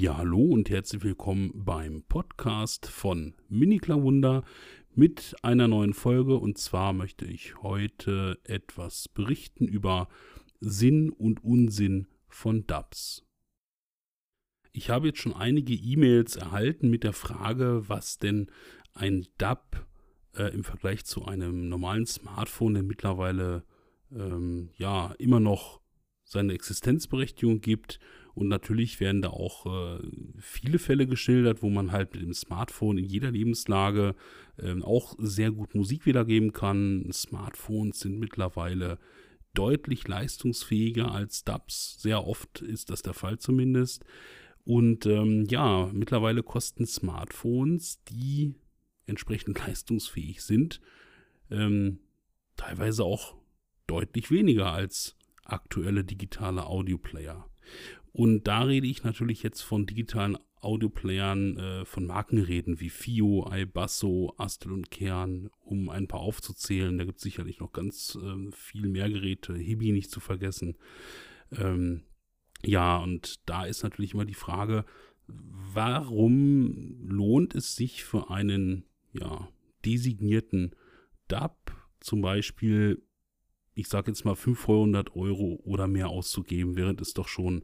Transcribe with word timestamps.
Ja, 0.00 0.16
hallo 0.16 0.42
und 0.42 0.70
herzlich 0.70 1.02
willkommen 1.02 1.50
beim 1.52 2.04
Podcast 2.04 2.86
von 2.86 3.34
Mini 3.48 3.80
Wunder 3.84 4.44
mit 4.94 5.34
einer 5.42 5.66
neuen 5.66 5.92
Folge. 5.92 6.36
Und 6.36 6.56
zwar 6.56 6.92
möchte 6.92 7.24
ich 7.24 7.64
heute 7.64 8.38
etwas 8.44 9.08
berichten 9.08 9.66
über 9.66 10.06
Sinn 10.60 11.10
und 11.10 11.42
Unsinn 11.42 12.06
von 12.28 12.64
Dubs. 12.68 13.26
Ich 14.70 14.88
habe 14.88 15.08
jetzt 15.08 15.18
schon 15.18 15.34
einige 15.34 15.74
E-Mails 15.74 16.36
erhalten 16.36 16.90
mit 16.90 17.02
der 17.02 17.12
Frage, 17.12 17.88
was 17.88 18.20
denn 18.20 18.52
ein 18.94 19.26
Dub 19.36 19.84
äh, 20.36 20.54
im 20.54 20.62
Vergleich 20.62 21.06
zu 21.06 21.24
einem 21.24 21.68
normalen 21.68 22.06
Smartphone, 22.06 22.74
der 22.74 22.84
mittlerweile 22.84 23.64
ähm, 24.12 24.70
ja 24.76 25.12
immer 25.18 25.40
noch 25.40 25.80
seine 26.22 26.52
Existenzberechtigung 26.52 27.60
gibt. 27.60 27.98
Und 28.38 28.46
natürlich 28.46 29.00
werden 29.00 29.20
da 29.20 29.30
auch 29.30 29.66
äh, 29.66 29.98
viele 30.38 30.78
Fälle 30.78 31.08
geschildert, 31.08 31.60
wo 31.60 31.70
man 31.70 31.90
halt 31.90 32.14
mit 32.14 32.22
dem 32.22 32.32
Smartphone 32.32 32.96
in 32.96 33.04
jeder 33.04 33.32
Lebenslage 33.32 34.14
äh, 34.58 34.80
auch 34.80 35.16
sehr 35.18 35.50
gut 35.50 35.74
Musik 35.74 36.06
wiedergeben 36.06 36.52
kann. 36.52 37.10
Smartphones 37.12 37.98
sind 37.98 38.20
mittlerweile 38.20 39.00
deutlich 39.54 40.06
leistungsfähiger 40.06 41.10
als 41.10 41.42
Dubs. 41.42 42.00
Sehr 42.00 42.28
oft 42.28 42.62
ist 42.62 42.90
das 42.90 43.02
der 43.02 43.14
Fall 43.14 43.40
zumindest. 43.40 44.04
Und 44.64 45.04
ähm, 45.06 45.44
ja, 45.46 45.90
mittlerweile 45.92 46.44
kosten 46.44 46.86
Smartphones, 46.86 48.04
die 48.04 48.54
entsprechend 49.06 49.58
leistungsfähig 49.66 50.42
sind, 50.42 50.80
ähm, 51.50 51.98
teilweise 52.56 53.02
auch 53.02 53.34
deutlich 53.88 54.30
weniger 54.30 54.70
als 54.70 55.16
aktuelle 55.42 56.04
digitale 56.04 56.66
Audioplayer. 56.66 57.48
Und 58.12 58.46
da 58.46 58.62
rede 58.62 58.86
ich 58.86 59.04
natürlich 59.04 59.42
jetzt 59.42 59.62
von 59.62 59.86
digitalen 59.86 60.36
Audioplayern 60.60 61.56
äh, 61.56 61.84
von 61.84 62.06
Markenreden 62.06 62.80
wie 62.80 62.90
Fio, 62.90 63.48
iBasso, 63.52 64.34
Astel 64.38 64.72
und 64.72 64.90
Kern, 64.90 65.50
um 65.60 65.88
ein 65.88 66.08
paar 66.08 66.20
aufzuzählen. 66.20 66.98
Da 66.98 67.04
gibt 67.04 67.18
es 67.18 67.22
sicherlich 67.22 67.60
noch 67.60 67.72
ganz 67.72 68.18
äh, 68.20 68.50
viel 68.52 68.88
mehr 68.88 69.08
Geräte, 69.08 69.54
Hibi 69.54 69.92
nicht 69.92 70.10
zu 70.10 70.20
vergessen. 70.20 70.76
Ähm, 71.52 72.02
ja, 72.64 72.96
und 72.98 73.48
da 73.48 73.64
ist 73.64 73.84
natürlich 73.84 74.14
immer 74.14 74.24
die 74.24 74.34
Frage, 74.34 74.84
warum 75.26 77.06
lohnt 77.06 77.54
es 77.54 77.76
sich 77.76 78.02
für 78.04 78.30
einen 78.30 78.84
ja, 79.12 79.48
designierten 79.84 80.74
DAB 81.28 81.72
zum 82.00 82.20
Beispiel 82.20 83.02
ich 83.78 83.86
sage 83.86 84.10
jetzt 84.10 84.24
mal 84.24 84.34
500 84.34 85.14
Euro 85.14 85.60
oder 85.62 85.86
mehr 85.86 86.08
auszugeben, 86.08 86.74
während 86.74 87.00
es 87.00 87.14
doch 87.14 87.28
schon 87.28 87.62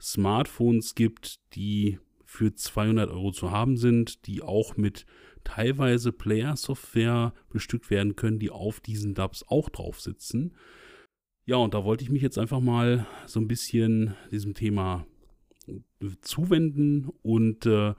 Smartphones 0.00 0.94
gibt, 0.94 1.40
die 1.54 1.98
für 2.24 2.54
200 2.54 3.10
Euro 3.10 3.32
zu 3.32 3.50
haben 3.50 3.76
sind, 3.76 4.26
die 4.26 4.42
auch 4.42 4.76
mit 4.76 5.04
teilweise 5.44 6.12
Player-Software 6.12 7.34
bestückt 7.50 7.90
werden 7.90 8.16
können, 8.16 8.38
die 8.38 8.50
auf 8.50 8.80
diesen 8.80 9.14
Dubs 9.14 9.44
auch 9.48 9.68
drauf 9.68 10.00
sitzen. 10.00 10.54
Ja, 11.44 11.56
und 11.56 11.74
da 11.74 11.84
wollte 11.84 12.04
ich 12.04 12.10
mich 12.10 12.22
jetzt 12.22 12.38
einfach 12.38 12.60
mal 12.60 13.06
so 13.26 13.40
ein 13.40 13.48
bisschen 13.48 14.14
diesem 14.30 14.54
Thema 14.54 15.06
zuwenden 16.20 17.08
und 17.22 17.66
äh, 17.66 17.94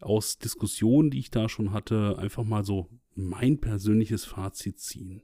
aus 0.00 0.38
Diskussionen, 0.38 1.10
die 1.10 1.18
ich 1.18 1.30
da 1.30 1.48
schon 1.48 1.72
hatte, 1.72 2.18
einfach 2.18 2.44
mal 2.44 2.64
so 2.64 2.88
mein 3.14 3.60
persönliches 3.60 4.24
Fazit 4.24 4.78
ziehen. 4.78 5.22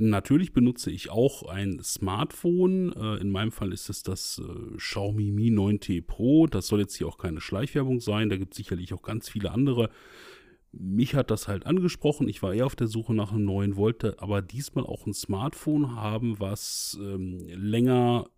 Natürlich 0.00 0.52
benutze 0.52 0.92
ich 0.92 1.10
auch 1.10 1.42
ein 1.42 1.80
Smartphone. 1.82 2.92
Äh, 2.92 3.16
in 3.20 3.30
meinem 3.30 3.50
Fall 3.50 3.72
ist 3.72 3.88
es 3.88 4.04
das 4.04 4.40
äh, 4.40 4.76
Xiaomi 4.76 5.32
Mi 5.32 5.50
9T 5.50 6.06
Pro. 6.06 6.46
Das 6.46 6.68
soll 6.68 6.80
jetzt 6.80 6.94
hier 6.94 7.08
auch 7.08 7.18
keine 7.18 7.40
Schleichwerbung 7.40 7.98
sein. 7.98 8.28
Da 8.28 8.36
gibt 8.36 8.52
es 8.52 8.58
sicherlich 8.58 8.94
auch 8.94 9.02
ganz 9.02 9.28
viele 9.28 9.50
andere. 9.50 9.90
Mich 10.70 11.16
hat 11.16 11.32
das 11.32 11.48
halt 11.48 11.66
angesprochen. 11.66 12.28
Ich 12.28 12.44
war 12.44 12.54
eher 12.54 12.66
auf 12.66 12.76
der 12.76 12.86
Suche 12.86 13.12
nach 13.12 13.32
einem 13.32 13.44
neuen, 13.44 13.74
wollte 13.74 14.22
aber 14.22 14.40
diesmal 14.40 14.84
auch 14.84 15.04
ein 15.04 15.14
Smartphone 15.14 15.96
haben, 15.96 16.38
was 16.38 16.96
ähm, 17.00 17.40
länger, 17.48 18.30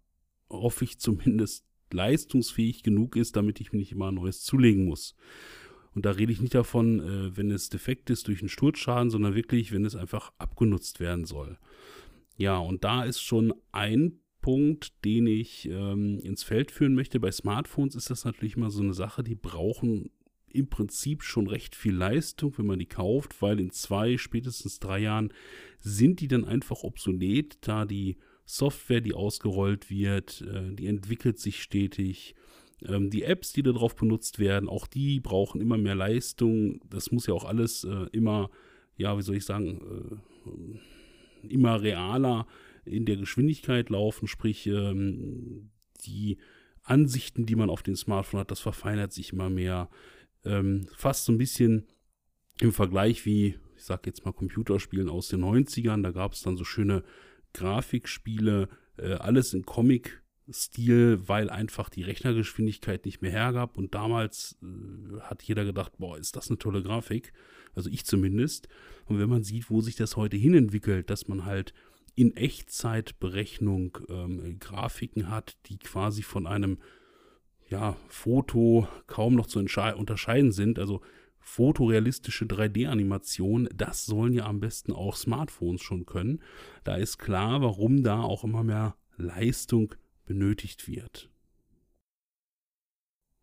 hoffe 0.49 0.85
ich 0.85 0.99
zumindest, 0.99 1.67
leistungsfähig 1.93 2.83
genug 2.83 3.17
ist, 3.17 3.37
damit 3.37 3.61
ich 3.61 3.73
mir 3.73 3.81
nicht 3.81 3.93
immer 3.93 4.09
ein 4.09 4.15
neues 4.15 4.43
zulegen 4.45 4.87
muss. 4.87 5.15
Und 5.95 6.07
da 6.07 6.13
rede 6.13 6.33
ich 6.33 6.41
nicht 6.41 6.55
davon, 6.55 7.01
äh, 7.01 7.37
wenn 7.37 7.51
es 7.51 7.69
defekt 7.69 8.11
ist 8.11 8.29
durch 8.29 8.41
einen 8.41 8.49
Sturzschaden, 8.49 9.11
sondern 9.11 9.35
wirklich, 9.35 9.73
wenn 9.73 9.85
es 9.85 9.97
einfach 9.97 10.33
abgenutzt 10.39 11.01
werden 11.01 11.25
soll. 11.25 11.59
Ja, 12.37 12.59
und 12.59 12.85
da 12.85 13.05
ist 13.05 13.21
schon 13.21 13.53
ein 13.73 14.21
Punkt, 14.41 15.05
den 15.05 15.27
ich 15.27 15.69
ähm, 15.69 16.19
ins 16.21 16.43
Feld 16.43 16.71
führen 16.71 16.95
möchte. 16.95 17.21
Bei 17.21 17.31
Smartphones 17.31 17.95
ist 17.95 18.11
das 18.11 18.25
natürlich 18.25 18.57
immer 18.57 18.71
so 18.71 18.83
eine 18.83 18.95
Sache, 18.95 19.23
die 19.23 19.35
brauchen 19.35 20.11
im 20.53 20.69
Prinzip 20.69 21.23
schon 21.23 21.47
recht 21.47 21.77
viel 21.77 21.95
Leistung, 21.95 22.57
wenn 22.57 22.67
man 22.67 22.79
die 22.79 22.87
kauft, 22.87 23.41
weil 23.41 23.61
in 23.61 23.71
zwei, 23.71 24.17
spätestens 24.19 24.81
drei 24.81 25.01
Jahren 25.01 25.33
sind 25.79 26.21
die 26.21 26.29
dann 26.29 26.45
einfach 26.45 26.83
obsolet, 26.83 27.59
da 27.61 27.85
die 27.85 28.17
Software, 28.45 29.01
die 29.01 29.15
ausgerollt 29.15 29.91
wird, 29.91 30.43
äh, 30.43 30.75
die 30.75 30.87
entwickelt 30.87 31.39
sich 31.39 31.63
stetig 31.63 32.35
ähm, 32.87 33.11
die 33.11 33.23
Apps, 33.23 33.53
die 33.53 33.63
darauf 33.63 33.95
benutzt 33.95 34.39
werden, 34.39 34.69
auch 34.69 34.87
die 34.87 35.21
brauchen 35.21 35.61
immer 35.61 35.77
mehr 35.77 35.95
Leistung. 35.95 36.81
Das 36.89 37.11
muss 37.13 37.27
ja 37.27 37.35
auch 37.35 37.45
alles 37.45 37.85
äh, 37.85 38.07
immer, 38.13 38.51
ja, 38.97 39.17
wie 39.17 39.23
soll 39.23 39.37
ich 39.37 39.45
sagen, 39.45 40.21
äh, 41.45 41.49
immer 41.49 41.83
realer 41.83 42.47
in 42.85 43.05
der 43.05 43.17
Geschwindigkeit 43.17 43.91
laufen. 43.91 44.27
Sprich, 44.27 44.67
ähm, 44.67 45.71
die 46.05 46.39
Ansichten, 46.83 47.47
die 47.47 47.57
man 47.57 47.71
auf 47.71 47.83
dem 47.83 47.97
Smartphone 47.97 48.41
hat, 48.41 48.51
das 48.51 48.61
verfeinert 48.61 49.13
sich 49.13 49.33
immer 49.33 49.51
mehr. 49.51 49.91
Ähm, 50.45 50.87
fast 50.97 51.27
so 51.27 51.33
ein 51.33 51.39
bisschen 51.39 51.87
im 52.61 52.73
Vergleich 52.73 53.27
wie, 53.27 53.59
ich 53.77 53.85
sag 53.85 54.07
jetzt 54.07 54.25
mal, 54.25 54.33
Computerspielen 54.33 55.09
aus 55.09 55.29
den 55.29 55.45
90ern. 55.45 56.03
Da 56.03 56.11
gab 56.11 56.33
es 56.33 56.43
dann 56.43 56.57
so 56.57 56.65
schöne 56.65 57.05
Grafikspiele, 57.53 58.69
äh, 58.97 59.13
alles 59.15 59.55
in 59.55 59.67
Comic 59.67 60.23
Stil, 60.53 61.21
weil 61.27 61.51
einfach 61.51 61.89
die 61.89 62.03
Rechnergeschwindigkeit 62.03 63.05
nicht 63.05 63.23
mehr 63.23 63.31
hergab. 63.31 63.77
Und 63.77 63.95
damals 63.95 64.59
äh, 64.63 65.21
hat 65.21 65.43
jeder 65.43 65.65
gedacht, 65.65 65.93
boah, 65.99 66.19
ist 66.19 66.37
das 66.37 66.49
eine 66.49 66.59
tolle 66.59 66.83
Grafik. 66.83 67.33
Also 67.75 67.91
ich 67.91 68.05
zumindest. 68.05 68.69
Und 69.07 69.19
wenn 69.19 69.29
man 69.29 69.45
sieht, 69.45 69.71
wo 69.71 69.81
sich 69.81 69.97
das 69.97 70.17
heute 70.17 70.37
hin 70.37 70.55
entwickelt, 70.55 71.11
dass 71.11 71.29
man 71.29 71.45
halt 71.45 71.75
in 72.15 72.37
Echtzeitberechnung 72.37 73.99
ähm, 74.09 74.59
Grafiken 74.59 75.31
hat, 75.31 75.57
die 75.67 75.79
quasi 75.79 76.23
von 76.23 76.47
einem 76.47 76.79
ja, 77.69 77.97
Foto 78.09 78.89
kaum 79.07 79.35
noch 79.35 79.47
zu 79.47 79.59
unterscheiden 79.59 80.53
sind. 80.53 80.79
Also 80.79 81.01
fotorealistische 81.39 82.45
3D-Animationen, 82.45 83.69
das 83.75 84.05
sollen 84.05 84.35
ja 84.35 84.47
am 84.47 84.61
besten 84.61 84.93
auch 84.93 85.17
Smartphones 85.17 85.81
schon 85.81 86.05
können. 86.05 86.43
Da 86.85 86.97
ist 86.97 87.19
klar, 87.19 87.63
warum 87.63 88.03
da 88.03 88.21
auch 88.21 88.45
immer 88.45 88.63
mehr 88.63 88.97
Leistung 89.17 89.95
benötigt 90.31 90.87
wird. 90.87 91.29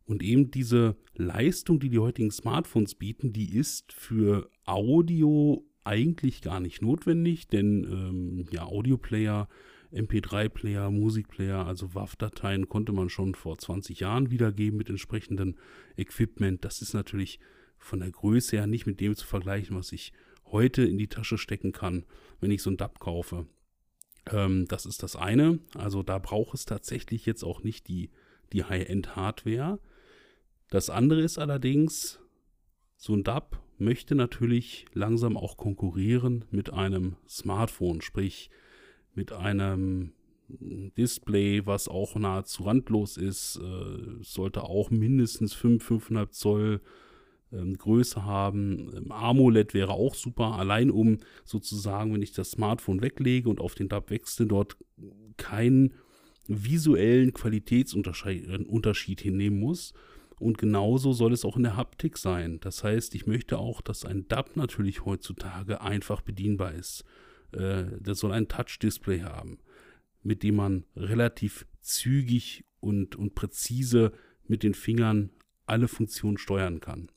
Und 0.05 0.23
eben 0.23 0.51
diese 0.51 0.95
Leistung, 1.15 1.81
die 1.81 1.89
die 1.89 1.99
heutigen 1.99 2.31
Smartphones 2.31 2.95
bieten, 2.95 3.33
die 3.33 3.57
ist 3.57 3.91
für 3.91 4.49
Audio 4.63 5.65
eigentlich 5.83 6.41
gar 6.41 6.61
nicht 6.61 6.81
notwendig, 6.81 7.47
denn 7.47 7.83
ähm, 7.83 8.45
ja, 8.51 8.63
Audioplayer, 8.63 9.49
MP3-Player, 9.91 10.89
Musikplayer, 10.91 11.67
also 11.67 11.93
WAV-Dateien 11.93 12.69
konnte 12.69 12.93
man 12.93 13.09
schon 13.09 13.35
vor 13.35 13.57
20 13.57 13.99
Jahren 13.99 14.31
wiedergeben 14.31 14.77
mit 14.77 14.89
entsprechendem 14.89 15.55
Equipment. 15.97 16.63
Das 16.63 16.81
ist 16.81 16.93
natürlich 16.93 17.41
von 17.77 17.99
der 17.99 18.11
Größe 18.11 18.55
her 18.55 18.67
nicht 18.67 18.85
mit 18.85 19.01
dem 19.01 19.13
zu 19.13 19.27
vergleichen, 19.27 19.75
was 19.75 19.91
ich 19.91 20.13
heute 20.45 20.85
in 20.85 20.97
die 20.97 21.09
Tasche 21.09 21.37
stecken 21.37 21.73
kann, 21.73 22.05
wenn 22.39 22.51
ich 22.51 22.61
so 22.61 22.69
ein 22.69 22.77
DAB 22.77 22.97
kaufe. 23.01 23.45
Ähm, 24.31 24.67
das 24.67 24.85
ist 24.85 25.03
das 25.03 25.15
eine. 25.15 25.59
Also 25.75 26.03
da 26.03 26.19
braucht 26.19 26.53
es 26.53 26.65
tatsächlich 26.65 27.25
jetzt 27.25 27.43
auch 27.43 27.63
nicht 27.63 27.87
die, 27.87 28.09
die 28.53 28.63
High-End-Hardware. 28.63 29.79
Das 30.69 30.89
andere 30.89 31.21
ist 31.21 31.37
allerdings, 31.37 32.19
so 32.95 33.13
ein 33.13 33.23
DAB 33.23 33.61
möchte 33.77 34.15
natürlich 34.15 34.85
langsam 34.93 35.37
auch 35.37 35.57
konkurrieren 35.57 36.45
mit 36.51 36.73
einem 36.73 37.15
Smartphone, 37.27 38.01
sprich 38.01 38.49
mit 39.13 39.31
einem 39.31 40.13
Display, 40.49 41.65
was 41.65 41.87
auch 41.87 42.15
nahezu 42.15 42.63
randlos 42.63 43.17
ist, 43.17 43.57
äh, 43.57 44.23
sollte 44.23 44.63
auch 44.63 44.89
mindestens 44.89 45.53
5, 45.53 45.85
5,5 45.85 46.29
Zoll 46.31 46.81
ähm, 47.51 47.77
Größe 47.77 48.23
haben. 48.25 48.91
Ähm, 48.95 49.11
AMOLED 49.11 49.73
wäre 49.73 49.91
auch 49.91 50.15
super, 50.15 50.53
allein 50.53 50.91
um 50.91 51.17
sozusagen, 51.45 52.13
wenn 52.13 52.21
ich 52.21 52.33
das 52.33 52.51
Smartphone 52.51 53.01
weglege 53.01 53.49
und 53.49 53.59
auf 53.59 53.75
den 53.75 53.89
Tab 53.89 54.09
wechsle, 54.09 54.47
dort 54.47 54.77
keinen 55.37 55.93
visuellen 56.47 57.33
Qualitätsunterschied 57.33 59.21
hinnehmen 59.21 59.59
muss. 59.59 59.93
Und 60.39 60.57
genauso 60.57 61.13
soll 61.13 61.33
es 61.33 61.45
auch 61.45 61.57
in 61.57 61.63
der 61.63 61.75
Haptik 61.75 62.17
sein. 62.17 62.59
Das 62.59 62.83
heißt, 62.83 63.15
ich 63.15 63.25
möchte 63.25 63.57
auch, 63.57 63.81
dass 63.81 64.05
ein 64.05 64.27
DAB 64.27 64.55
natürlich 64.55 65.03
heutzutage 65.03 65.81
einfach 65.81 66.21
bedienbar 66.21 66.73
ist. 66.73 67.03
Äh, 67.53 67.85
das 67.99 68.19
soll 68.19 68.31
ein 68.31 68.47
Touch-Display 68.47 69.21
haben, 69.21 69.57
mit 70.21 70.43
dem 70.43 70.55
man 70.55 70.85
relativ 70.95 71.65
zügig 71.81 72.65
und, 72.79 73.15
und 73.15 73.33
präzise 73.33 74.11
mit 74.47 74.63
den 74.63 74.75
Fingern 74.75 75.31
alle 75.65 75.87
Funktionen 75.87 76.37
steuern 76.37 76.79
kann. 76.79 77.09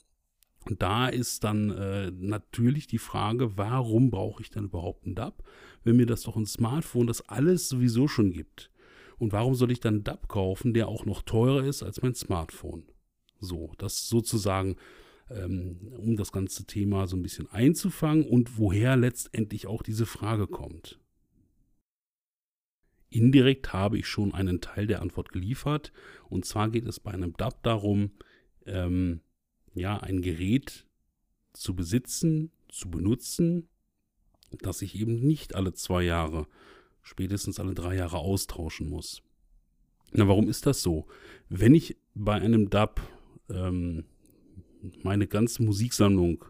Und 0.67 0.83
da 0.83 1.09
ist 1.09 1.45
dann 1.45 1.71
äh, 1.71 2.11
natürlich 2.11 2.87
die 2.87 2.99
Frage, 2.99 3.57
warum 3.57 4.11
brauche 4.11 4.43
ich 4.43 4.51
dann 4.51 4.65
überhaupt 4.65 5.07
ein 5.07 5.15
DAB, 5.15 5.43
wenn 5.85 5.97
mir 5.97 6.07
das 6.07 6.23
doch 6.23 6.37
ein 6.37 6.47
Smartphone 6.47 7.07
das 7.07 7.29
alles 7.29 7.69
sowieso 7.69 8.09
schon 8.09 8.31
gibt. 8.31 8.71
Und 9.19 9.33
warum 9.33 9.55
soll 9.55 9.71
ich 9.71 9.81
dann 9.81 9.95
einen 9.95 10.05
DAB 10.05 10.29
kaufen, 10.29 10.75
der 10.75 10.89
auch 10.89 11.07
noch 11.07 11.23
teurer 11.23 11.65
ist 11.65 11.83
als 11.83 12.03
mein 12.03 12.15
Smartphone? 12.15 12.85
So, 13.39 13.73
das 13.79 14.09
sozusagen, 14.09 14.77
ähm, 15.31 15.93
um 15.97 16.17
das 16.17 16.31
ganze 16.31 16.67
Thema 16.67 17.07
so 17.07 17.17
ein 17.17 17.23
bisschen 17.23 17.51
einzufangen 17.51 18.27
und 18.27 18.59
woher 18.59 18.97
letztendlich 18.97 19.67
auch 19.67 19.83
diese 19.83 20.05
Frage 20.05 20.47
kommt. 20.47 20.99
Indirekt 23.09 23.73
habe 23.73 23.99
ich 23.99 24.07
schon 24.07 24.33
einen 24.33 24.61
Teil 24.61 24.87
der 24.87 25.03
Antwort 25.03 25.33
geliefert. 25.33 25.93
Und 26.29 26.45
zwar 26.45 26.71
geht 26.71 26.87
es 26.87 27.01
bei 27.01 27.11
einem 27.11 27.37
DAB 27.37 27.63
darum, 27.63 28.13
ähm, 28.67 29.21
ja, 29.75 29.99
ein 29.99 30.23
Gerät 30.23 30.87
zu 31.53 31.75
besitzen, 31.75 32.51
zu 32.69 32.91
benutzen, 32.91 33.69
das 34.61 34.83
ich 34.83 34.95
eben 34.99 35.21
nicht 35.21 35.55
alle 35.55 35.73
zwei 35.75 36.03
Jahre, 36.03 36.47
spätestens 37.03 37.61
alle 37.61 37.75
drei 37.75 37.97
Jahre 37.97 38.19
austauschen 38.19 38.89
muss. 38.89 39.23
Na, 40.13 40.27
warum 40.27 40.49
ist 40.49 40.67
das 40.67 40.83
so? 40.83 41.07
Wenn 41.49 41.75
ich 41.75 41.97
bei 42.15 42.35
einem 42.35 42.69
DAB 42.69 43.01
ähm, 43.49 44.05
meine 45.03 45.27
ganze 45.27 45.63
Musiksammlung 45.63 46.45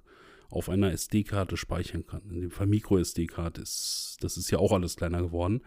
auf 0.49 0.69
einer 0.69 0.93
SD-Karte 0.93 1.57
speichern 1.57 2.07
kann, 2.07 2.23
in 2.31 2.41
dem 2.41 2.51
Fall 2.51 2.67
Micro-SD-Karte 2.67 3.61
ist, 3.61 4.17
das 4.21 4.37
ist 4.37 4.51
ja 4.51 4.59
auch 4.59 4.73
alles 4.73 4.97
kleiner 4.97 5.23
geworden, 5.23 5.63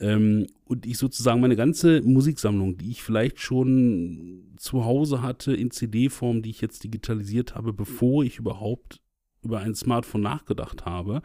ähm, 0.00 0.46
und 0.64 0.86
ich 0.86 0.98
sozusagen 0.98 1.40
meine 1.40 1.56
ganze 1.56 2.00
Musiksammlung, 2.02 2.78
die 2.78 2.90
ich 2.90 3.02
vielleicht 3.02 3.38
schon 3.38 4.54
zu 4.56 4.84
Hause 4.84 5.22
hatte 5.22 5.54
in 5.54 5.70
CD-Form, 5.70 6.42
die 6.42 6.50
ich 6.50 6.60
jetzt 6.60 6.82
digitalisiert 6.84 7.54
habe, 7.54 7.72
bevor 7.72 8.24
ich 8.24 8.38
überhaupt 8.38 9.00
über 9.42 9.60
ein 9.60 9.74
Smartphone 9.74 10.22
nachgedacht 10.22 10.86
habe, 10.86 11.22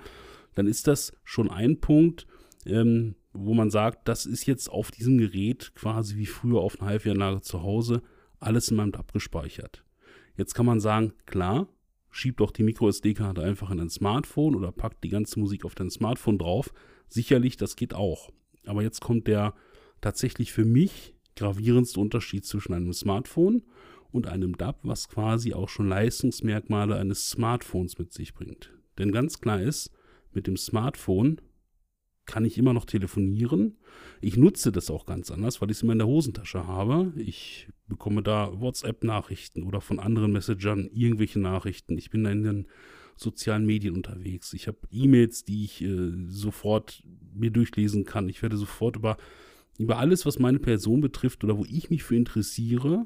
dann 0.55 0.67
ist 0.67 0.87
das 0.87 1.13
schon 1.23 1.49
ein 1.49 1.79
Punkt, 1.79 2.27
ähm, 2.65 3.15
wo 3.33 3.53
man 3.53 3.69
sagt, 3.69 4.07
das 4.07 4.25
ist 4.25 4.45
jetzt 4.45 4.69
auf 4.69 4.91
diesem 4.91 5.17
Gerät 5.17 5.73
quasi 5.75 6.17
wie 6.17 6.25
früher 6.25 6.59
auf 6.59 6.81
einer 6.81 6.91
HiFi-Anlage 6.91 7.41
zu 7.41 7.61
Hause 7.61 8.01
alles 8.39 8.69
in 8.69 8.77
meinem 8.77 8.91
DAB 8.91 9.13
gespeichert. 9.13 9.83
Jetzt 10.37 10.53
kann 10.53 10.65
man 10.65 10.79
sagen, 10.79 11.13
klar, 11.25 11.67
schieb 12.09 12.37
doch 12.37 12.51
die 12.51 12.63
Micro-SD-Karte 12.63 13.41
einfach 13.41 13.71
in 13.71 13.79
ein 13.79 13.89
Smartphone 13.89 14.55
oder 14.55 14.71
packt 14.71 15.03
die 15.03 15.09
ganze 15.09 15.39
Musik 15.39 15.65
auf 15.65 15.75
dein 15.75 15.89
Smartphone 15.89 16.37
drauf. 16.37 16.73
Sicherlich, 17.07 17.57
das 17.57 17.75
geht 17.75 17.93
auch. 17.93 18.31
Aber 18.67 18.83
jetzt 18.83 19.01
kommt 19.01 19.27
der 19.27 19.53
tatsächlich 20.01 20.51
für 20.51 20.65
mich 20.65 21.15
gravierendste 21.35 21.99
Unterschied 21.99 22.45
zwischen 22.45 22.73
einem 22.73 22.93
Smartphone 22.93 23.63
und 24.11 24.27
einem 24.27 24.57
DAB, 24.57 24.79
was 24.83 25.09
quasi 25.09 25.53
auch 25.53 25.69
schon 25.69 25.89
Leistungsmerkmale 25.89 26.95
eines 26.95 27.29
Smartphones 27.29 27.97
mit 27.97 28.13
sich 28.13 28.33
bringt. 28.33 28.71
Denn 28.97 29.11
ganz 29.11 29.41
klar 29.41 29.61
ist, 29.61 29.91
mit 30.31 30.47
dem 30.47 30.57
Smartphone 30.57 31.41
kann 32.25 32.45
ich 32.45 32.57
immer 32.57 32.73
noch 32.73 32.85
telefonieren. 32.85 33.77
Ich 34.21 34.37
nutze 34.37 34.71
das 34.71 34.89
auch 34.89 35.05
ganz 35.05 35.31
anders, 35.31 35.61
weil 35.61 35.69
ich 35.69 35.77
es 35.77 35.83
immer 35.83 35.93
in 35.93 35.99
der 35.99 36.07
Hosentasche 36.07 36.65
habe. 36.65 37.13
Ich 37.17 37.67
bekomme 37.87 38.23
da 38.23 38.59
WhatsApp-Nachrichten 38.59 39.63
oder 39.63 39.81
von 39.81 39.99
anderen 39.99 40.31
Messagern 40.31 40.89
irgendwelche 40.91 41.39
Nachrichten. 41.39 41.97
Ich 41.97 42.09
bin 42.09 42.23
da 42.23 42.31
in 42.31 42.43
den 42.43 42.67
sozialen 43.15 43.65
Medien 43.65 43.95
unterwegs. 43.95 44.53
Ich 44.53 44.67
habe 44.67 44.77
E-Mails, 44.91 45.43
die 45.45 45.63
ich 45.63 45.81
äh, 45.81 46.11
sofort 46.27 47.03
mir 47.33 47.51
durchlesen 47.51 48.05
kann. 48.05 48.29
Ich 48.29 48.41
werde 48.41 48.57
sofort 48.57 48.97
über, 48.97 49.17
über 49.77 49.97
alles, 49.97 50.25
was 50.25 50.39
meine 50.39 50.59
Person 50.59 51.01
betrifft 51.01 51.43
oder 51.43 51.57
wo 51.57 51.65
ich 51.65 51.89
mich 51.89 52.03
für 52.03 52.15
interessiere, 52.15 53.05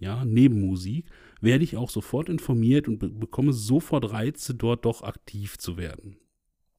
ja, 0.00 0.24
neben 0.24 0.60
Musik, 0.60 1.06
werde 1.40 1.64
ich 1.64 1.76
auch 1.76 1.90
sofort 1.90 2.28
informiert 2.28 2.88
und 2.88 2.98
be 2.98 3.08
bekomme 3.08 3.52
sofort 3.52 4.12
Reize, 4.12 4.54
dort 4.54 4.84
doch 4.84 5.02
aktiv 5.02 5.58
zu 5.58 5.76
werden. 5.76 6.16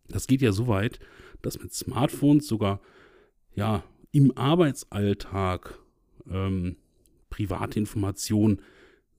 Das 0.07 0.25
geht 0.25 0.41
ja 0.41 0.51
so 0.51 0.67
weit, 0.67 0.99
dass 1.41 1.61
mit 1.61 1.73
Smartphones 1.73 2.47
sogar 2.47 2.81
ja 3.55 3.83
im 4.11 4.35
Arbeitsalltag 4.37 5.79
ähm, 6.29 6.77
private 7.29 7.79
Informationen 7.79 8.61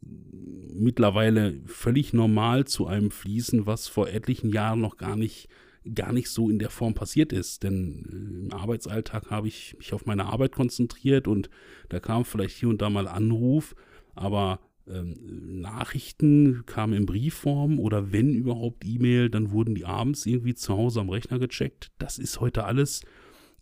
mittlerweile 0.02 1.60
völlig 1.66 2.12
normal 2.12 2.64
zu 2.64 2.86
einem 2.86 3.10
fließen, 3.10 3.66
was 3.66 3.86
vor 3.88 4.08
etlichen 4.08 4.50
Jahren 4.50 4.80
noch 4.80 4.96
gar 4.96 5.16
nicht, 5.16 5.48
gar 5.94 6.12
nicht 6.12 6.30
so 6.30 6.48
in 6.48 6.58
der 6.58 6.70
Form 6.70 6.94
passiert 6.94 7.32
ist. 7.32 7.62
Denn 7.62 8.06
äh, 8.10 8.46
im 8.46 8.52
Arbeitsalltag 8.52 9.30
habe 9.30 9.48
ich 9.48 9.76
mich 9.78 9.92
auf 9.92 10.06
meine 10.06 10.26
Arbeit 10.26 10.52
konzentriert 10.52 11.28
und 11.28 11.50
da 11.88 12.00
kam 12.00 12.24
vielleicht 12.24 12.56
hier 12.56 12.68
und 12.68 12.80
da 12.80 12.90
mal 12.90 13.08
Anruf, 13.08 13.74
aber 14.14 14.60
ähm, 14.88 15.60
Nachrichten 15.60 16.64
kamen 16.66 16.94
in 16.94 17.06
Briefform 17.06 17.78
oder 17.78 18.12
wenn 18.12 18.34
überhaupt 18.34 18.84
E-Mail, 18.84 19.28
dann 19.28 19.50
wurden 19.50 19.74
die 19.74 19.84
abends 19.84 20.26
irgendwie 20.26 20.54
zu 20.54 20.76
Hause 20.76 21.00
am 21.00 21.10
Rechner 21.10 21.38
gecheckt. 21.38 21.92
Das 21.98 22.18
ist 22.18 22.40
heute 22.40 22.64
alles 22.64 23.02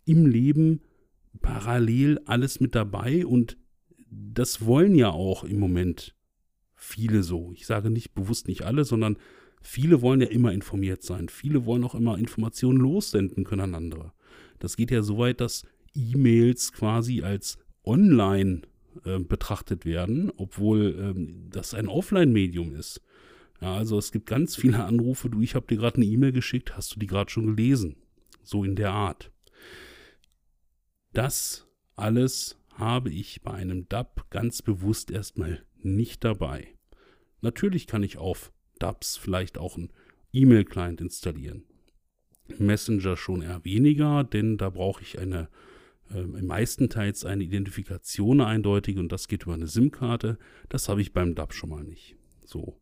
im 0.05 0.25
Leben 0.25 0.81
parallel 1.41 2.19
alles 2.25 2.59
mit 2.59 2.75
dabei 2.75 3.25
und 3.25 3.57
das 4.09 4.65
wollen 4.65 4.95
ja 4.95 5.11
auch 5.11 5.43
im 5.43 5.59
Moment 5.59 6.15
viele 6.79 7.23
so. 7.23 7.51
Ich 7.53 7.65
sage 7.65 7.89
nicht 7.89 8.13
bewusst 8.13 8.47
nicht 8.47 8.63
alle, 8.63 8.85
sondern 8.85 9.17
viele 9.61 10.01
wollen 10.01 10.21
ja 10.21 10.27
immer 10.27 10.53
informiert 10.53 11.03
sein. 11.03 11.29
Viele 11.29 11.65
wollen 11.65 11.83
auch 11.83 11.95
immer 11.95 12.17
Informationen 12.17 12.79
lossenden 12.79 13.43
können 13.43 13.61
an 13.61 13.75
andere. 13.75 14.13
Das 14.59 14.77
geht 14.77 14.91
ja 14.91 15.03
so 15.03 15.17
weit, 15.17 15.41
dass 15.41 15.63
E-Mails 15.93 16.71
quasi 16.71 17.21
als 17.21 17.57
online 17.83 18.61
äh, 19.03 19.19
betrachtet 19.19 19.85
werden, 19.85 20.31
obwohl 20.37 20.95
ähm, 20.99 21.49
das 21.49 21.73
ein 21.73 21.87
Offline-Medium 21.87 22.73
ist. 22.75 23.01
Ja, 23.61 23.75
also 23.75 23.97
es 23.97 24.11
gibt 24.11 24.25
ganz 24.25 24.55
viele 24.55 24.83
Anrufe, 24.85 25.29
du, 25.29 25.41
ich 25.41 25.55
habe 25.55 25.67
dir 25.67 25.77
gerade 25.77 25.97
eine 25.97 26.05
E-Mail 26.05 26.31
geschickt, 26.31 26.77
hast 26.77 26.95
du 26.95 26.99
die 26.99 27.07
gerade 27.07 27.29
schon 27.29 27.55
gelesen? 27.55 27.97
So 28.41 28.63
in 28.63 28.75
der 28.75 28.91
Art. 28.91 29.31
Das 31.11 31.67
alles 31.95 32.57
habe 32.73 33.09
ich 33.09 33.41
bei 33.41 33.51
einem 33.51 33.89
DAB 33.89 34.29
ganz 34.29 34.61
bewusst 34.61 35.11
erstmal 35.11 35.63
nicht 35.83 36.23
dabei. 36.23 36.67
Natürlich 37.41 37.87
kann 37.87 38.03
ich 38.03 38.17
auf 38.17 38.51
DABs 38.79 39.17
vielleicht 39.17 39.57
auch 39.57 39.77
einen 39.77 39.91
E-Mail-Client 40.33 41.01
installieren. 41.01 41.63
Messenger 42.57 43.15
schon 43.15 43.41
eher 43.41 43.63
weniger, 43.63 44.23
denn 44.23 44.57
da 44.57 44.69
brauche 44.69 45.03
ich 45.03 45.19
eine 45.19 45.49
äh, 46.13 46.23
meistenteils 46.23 47.25
eine 47.25 47.43
Identifikation 47.43 48.41
eindeutig 48.41 48.97
und 48.97 49.11
das 49.11 49.27
geht 49.27 49.43
über 49.43 49.53
eine 49.53 49.67
SIM-Karte. 49.67 50.37
Das 50.67 50.89
habe 50.89 51.01
ich 51.01 51.13
beim 51.13 51.35
DAB 51.35 51.53
schon 51.53 51.69
mal 51.69 51.83
nicht. 51.83 52.15
So. 52.45 52.81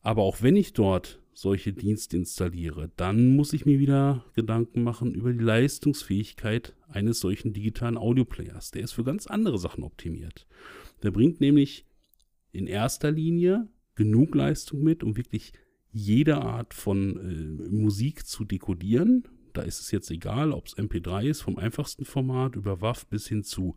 Aber 0.00 0.22
auch 0.22 0.40
wenn 0.40 0.56
ich 0.56 0.72
dort 0.72 1.20
solche 1.34 1.74
Dienste 1.74 2.16
installiere, 2.16 2.90
dann 2.96 3.36
muss 3.36 3.52
ich 3.52 3.66
mir 3.66 3.78
wieder 3.78 4.24
Gedanken 4.34 4.82
machen 4.82 5.14
über 5.14 5.32
die 5.32 5.44
Leistungsfähigkeit 5.44 6.74
eines 6.88 7.20
solchen 7.20 7.52
digitalen 7.52 7.98
Audioplayers. 7.98 8.70
Der 8.70 8.82
ist 8.82 8.92
für 8.92 9.04
ganz 9.04 9.26
andere 9.26 9.58
Sachen 9.58 9.84
optimiert. 9.84 10.46
Der 11.02 11.10
bringt 11.10 11.40
nämlich 11.40 11.86
in 12.52 12.66
erster 12.66 13.10
Linie 13.10 13.68
genug 13.94 14.34
Leistung 14.34 14.82
mit, 14.82 15.02
um 15.02 15.16
wirklich 15.16 15.52
jede 15.90 16.38
Art 16.38 16.74
von 16.74 17.16
äh, 17.16 17.70
Musik 17.70 18.26
zu 18.26 18.44
dekodieren. 18.44 19.24
Da 19.52 19.62
ist 19.62 19.80
es 19.80 19.90
jetzt 19.90 20.10
egal, 20.10 20.52
ob 20.52 20.66
es 20.66 20.76
MP3 20.76 21.26
ist, 21.28 21.40
vom 21.40 21.56
einfachsten 21.56 22.04
Format 22.04 22.56
über 22.56 22.80
WAV 22.80 23.06
bis 23.06 23.26
hin 23.26 23.42
zu 23.42 23.74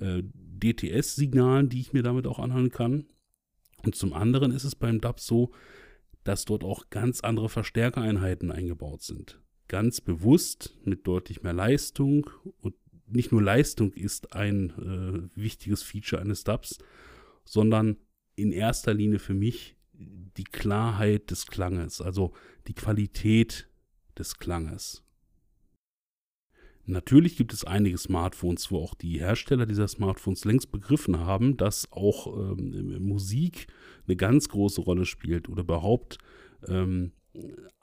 äh, 0.00 0.22
DTS-Signalen, 0.24 1.68
die 1.68 1.80
ich 1.80 1.92
mir 1.92 2.02
damit 2.02 2.26
auch 2.26 2.38
anhören 2.38 2.70
kann. 2.70 3.06
Und 3.84 3.94
zum 3.94 4.12
anderen 4.12 4.50
ist 4.50 4.64
es 4.64 4.74
beim 4.74 5.00
DAB 5.00 5.20
so, 5.20 5.52
dass 6.24 6.44
dort 6.44 6.64
auch 6.64 6.90
ganz 6.90 7.20
andere 7.20 7.48
Verstärkereinheiten 7.48 8.50
eingebaut 8.50 9.02
sind. 9.02 9.40
Ganz 9.68 10.00
bewusst 10.00 10.76
mit 10.84 11.06
deutlich 11.06 11.42
mehr 11.42 11.52
Leistung 11.52 12.30
und 12.60 12.74
nicht 13.06 13.32
nur 13.32 13.42
Leistung 13.42 13.92
ist 13.92 14.32
ein 14.34 14.70
äh, 14.70 15.40
wichtiges 15.40 15.82
Feature 15.82 16.22
eines 16.22 16.44
DABs, 16.44 16.78
sondern 17.44 17.96
in 18.36 18.52
erster 18.52 18.94
Linie 18.94 19.18
für 19.18 19.34
mich 19.34 19.76
die 19.92 20.44
Klarheit 20.44 21.30
des 21.30 21.46
Klanges, 21.46 22.00
also 22.00 22.32
die 22.66 22.74
Qualität 22.74 23.68
des 24.18 24.38
Klanges. 24.38 25.02
Natürlich 26.86 27.36
gibt 27.36 27.54
es 27.54 27.64
einige 27.64 27.96
Smartphones, 27.96 28.70
wo 28.70 28.78
auch 28.78 28.94
die 28.94 29.18
Hersteller 29.18 29.64
dieser 29.64 29.88
Smartphones 29.88 30.44
längst 30.44 30.70
begriffen 30.70 31.18
haben, 31.18 31.56
dass 31.56 31.90
auch 31.92 32.26
ähm, 32.26 33.02
Musik 33.02 33.68
eine 34.06 34.16
ganz 34.16 34.48
große 34.50 34.82
Rolle 34.82 35.06
spielt 35.06 35.48
oder 35.48 35.62
überhaupt 35.62 36.18
ähm, 36.68 37.12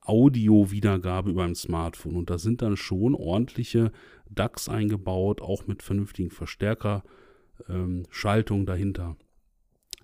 Audio-Wiedergabe 0.02 1.32
über 1.32 1.44
ein 1.44 1.56
Smartphone. 1.56 2.16
Und 2.16 2.30
da 2.30 2.38
sind 2.38 2.62
dann 2.62 2.78
schon 2.78 3.16
ordentliche 3.16 3.92
DAX 4.30 4.70
eingebaut, 4.70 5.42
auch 5.42 5.68
mit 5.68 5.84
vernünftigen 5.84 6.32
Verstärkerschaltungen 6.32 8.62
ähm, 8.62 8.66
dahinter. 8.66 9.18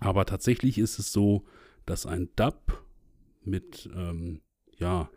Aber 0.00 0.26
tatsächlich 0.26 0.78
ist 0.78 0.98
es 0.98 1.12
so, 1.12 1.44
dass 1.86 2.06
ein 2.06 2.28
DAP 2.36 2.84
mit 3.42 3.88
ähm, 3.94 4.42
ja, 4.78 5.10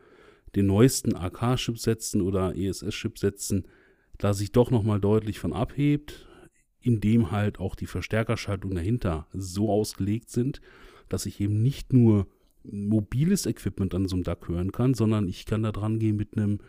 den 0.56 0.66
neuesten 0.66 1.16
AK-Chipsätzen 1.16 2.22
oder 2.22 2.56
ESS-Chipsätzen 2.56 3.68
da 4.18 4.34
sich 4.34 4.52
doch 4.52 4.72
nochmal 4.72 5.00
deutlich 5.00 5.40
von 5.40 5.54
abhebt. 5.54 6.28
in 6.84 7.00
dem 7.00 7.30
halt 7.30 7.60
auch 7.60 7.76
die 7.76 7.86
Verstärkerschaltung 7.86 8.74
dahinter 8.74 9.28
so 9.34 9.70
ausgelegt 9.70 10.32
sind, 10.32 10.62
dass 11.10 11.28
ich 11.28 11.40
eben 11.40 11.62
nicht 11.62 11.94
nur 11.94 12.26
mobiles 12.64 13.46
Equipment 13.46 13.94
an 13.96 14.08
so 14.08 14.16
einem 14.16 14.24
DAC 14.24 14.48
hören 14.48 14.72
kann, 14.72 14.94
sondern 14.94 15.28
ich 15.28 15.46
kann 15.46 15.64
da 15.64 15.72
dran 15.72 16.00
gehen 16.00 16.16
mit 16.16 16.38
einem 16.38 16.60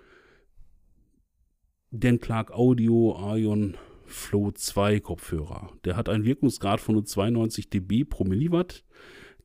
Dan 1.91 2.21
Clark 2.21 2.53
Audio 2.53 3.17
Ion 3.37 3.77
Flow 4.07 4.51
2 4.51 5.01
Kopfhörer. 5.01 5.73
Der 5.85 5.97
hat 5.97 6.09
einen 6.09 6.25
Wirkungsgrad 6.25 6.81
von 6.81 6.95
nur 6.95 7.05
92 7.05 7.71
dB 7.71 8.05
pro 8.05 8.25
Milliwatt. 8.25 8.85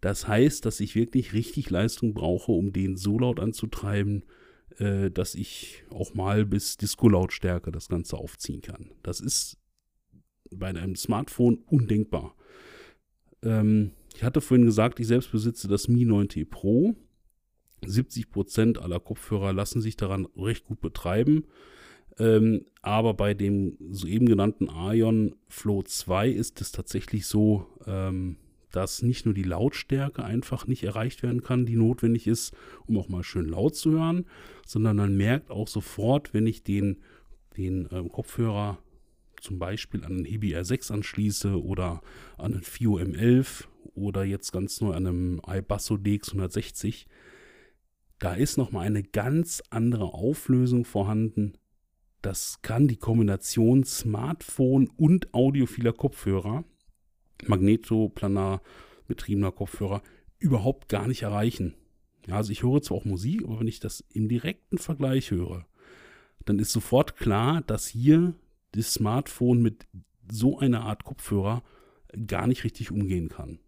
Das 0.01 0.27
heißt, 0.27 0.65
dass 0.65 0.79
ich 0.79 0.95
wirklich 0.95 1.33
richtig 1.33 1.69
Leistung 1.69 2.13
brauche, 2.13 2.51
um 2.51 2.71
den 2.71 2.97
so 2.97 3.17
laut 3.17 3.39
anzutreiben, 3.39 4.23
äh, 4.77 5.09
dass 5.09 5.35
ich 5.35 5.83
auch 5.89 6.13
mal 6.13 6.45
bis 6.45 6.77
Disco-Lautstärke 6.77 7.71
das 7.71 7.87
Ganze 7.87 8.17
aufziehen 8.17 8.61
kann. 8.61 8.91
Das 9.03 9.19
ist 9.19 9.57
bei 10.51 10.67
einem 10.67 10.95
Smartphone 10.95 11.57
undenkbar. 11.65 12.35
Ähm, 13.41 13.91
ich 14.17 14.23
hatte 14.23 14.41
vorhin 14.41 14.65
gesagt, 14.65 14.99
ich 14.99 15.05
selbst 15.05 15.31
besitze 15.31 15.67
das 15.67 15.87
Mi 15.87 16.03
9T 16.03 16.49
Pro. 16.49 16.95
70% 17.85 18.79
aller 18.79 18.99
Kopfhörer 18.99 19.53
lassen 19.53 19.79
sich 19.79 19.95
daran 19.95 20.27
recht 20.35 20.65
gut 20.65 20.81
betreiben. 20.81 21.43
Ähm, 22.17 22.65
aber 22.81 23.13
bei 23.13 23.35
dem 23.35 23.77
soeben 23.91 24.25
genannten 24.25 24.69
Ion 24.75 25.35
Flow 25.49 25.83
2 25.83 26.29
ist 26.29 26.59
es 26.61 26.71
tatsächlich 26.71 27.27
so, 27.27 27.67
ähm, 27.85 28.37
dass 28.71 29.03
nicht 29.03 29.25
nur 29.25 29.35
die 29.35 29.43
Lautstärke 29.43 30.23
einfach 30.23 30.65
nicht 30.65 30.83
erreicht 30.83 31.21
werden 31.21 31.43
kann, 31.43 31.67
die 31.67 31.75
notwendig 31.75 32.25
ist, 32.25 32.55
um 32.87 32.97
auch 32.97 33.09
mal 33.09 33.23
schön 33.23 33.47
laut 33.47 33.75
zu 33.75 33.91
hören, 33.91 34.25
sondern 34.65 34.97
man 34.97 35.15
merkt 35.15 35.51
auch 35.51 35.67
sofort, 35.67 36.33
wenn 36.33 36.47
ich 36.47 36.63
den, 36.63 37.03
den 37.55 37.87
ähm, 37.91 38.09
Kopfhörer 38.09 38.79
zum 39.41 39.59
Beispiel 39.59 40.03
an 40.03 40.11
einen 40.11 40.25
Hibi 40.25 40.55
R6 40.55 40.91
anschließe 40.91 41.61
oder 41.61 42.01
an 42.37 42.53
einen 42.53 42.63
FIO 42.63 42.97
M11 42.97 43.65
oder 43.93 44.23
jetzt 44.23 44.51
ganz 44.51 44.81
neu 44.81 44.93
an 44.93 45.07
einem 45.07 45.41
iBasso 45.45 45.95
DX160, 45.95 47.05
da 48.19 48.33
ist 48.33 48.57
nochmal 48.57 48.87
eine 48.87 49.03
ganz 49.03 49.61
andere 49.69 50.13
Auflösung 50.13 50.85
vorhanden. 50.85 51.53
Das 52.21 52.61
kann 52.61 52.87
die 52.87 52.97
Kombination 52.97 53.83
Smartphone 53.83 54.89
und 54.97 55.33
audiophiler 55.33 55.93
Kopfhörer, 55.93 56.63
magnetoplanar 57.45 58.61
betriebener 59.07 59.51
Kopfhörer, 59.51 60.01
überhaupt 60.39 60.89
gar 60.89 61.07
nicht 61.07 61.21
erreichen. 61.21 61.75
Ja, 62.27 62.35
also 62.35 62.51
ich 62.51 62.63
höre 62.63 62.81
zwar 62.81 62.97
auch 62.97 63.05
Musik, 63.05 63.43
aber 63.43 63.59
wenn 63.59 63.67
ich 63.67 63.79
das 63.79 64.03
im 64.11 64.27
direkten 64.27 64.77
Vergleich 64.77 65.31
höre, 65.31 65.65
dann 66.45 66.59
ist 66.59 66.71
sofort 66.71 67.17
klar, 67.17 67.61
dass 67.61 67.87
hier 67.87 68.33
das 68.71 68.93
Smartphone 68.93 69.61
mit 69.61 69.87
so 70.31 70.59
einer 70.59 70.81
Art 70.81 71.03
Kopfhörer 71.03 71.63
gar 72.25 72.47
nicht 72.47 72.63
richtig 72.63 72.91
umgehen 72.91 73.29
kann. 73.29 73.59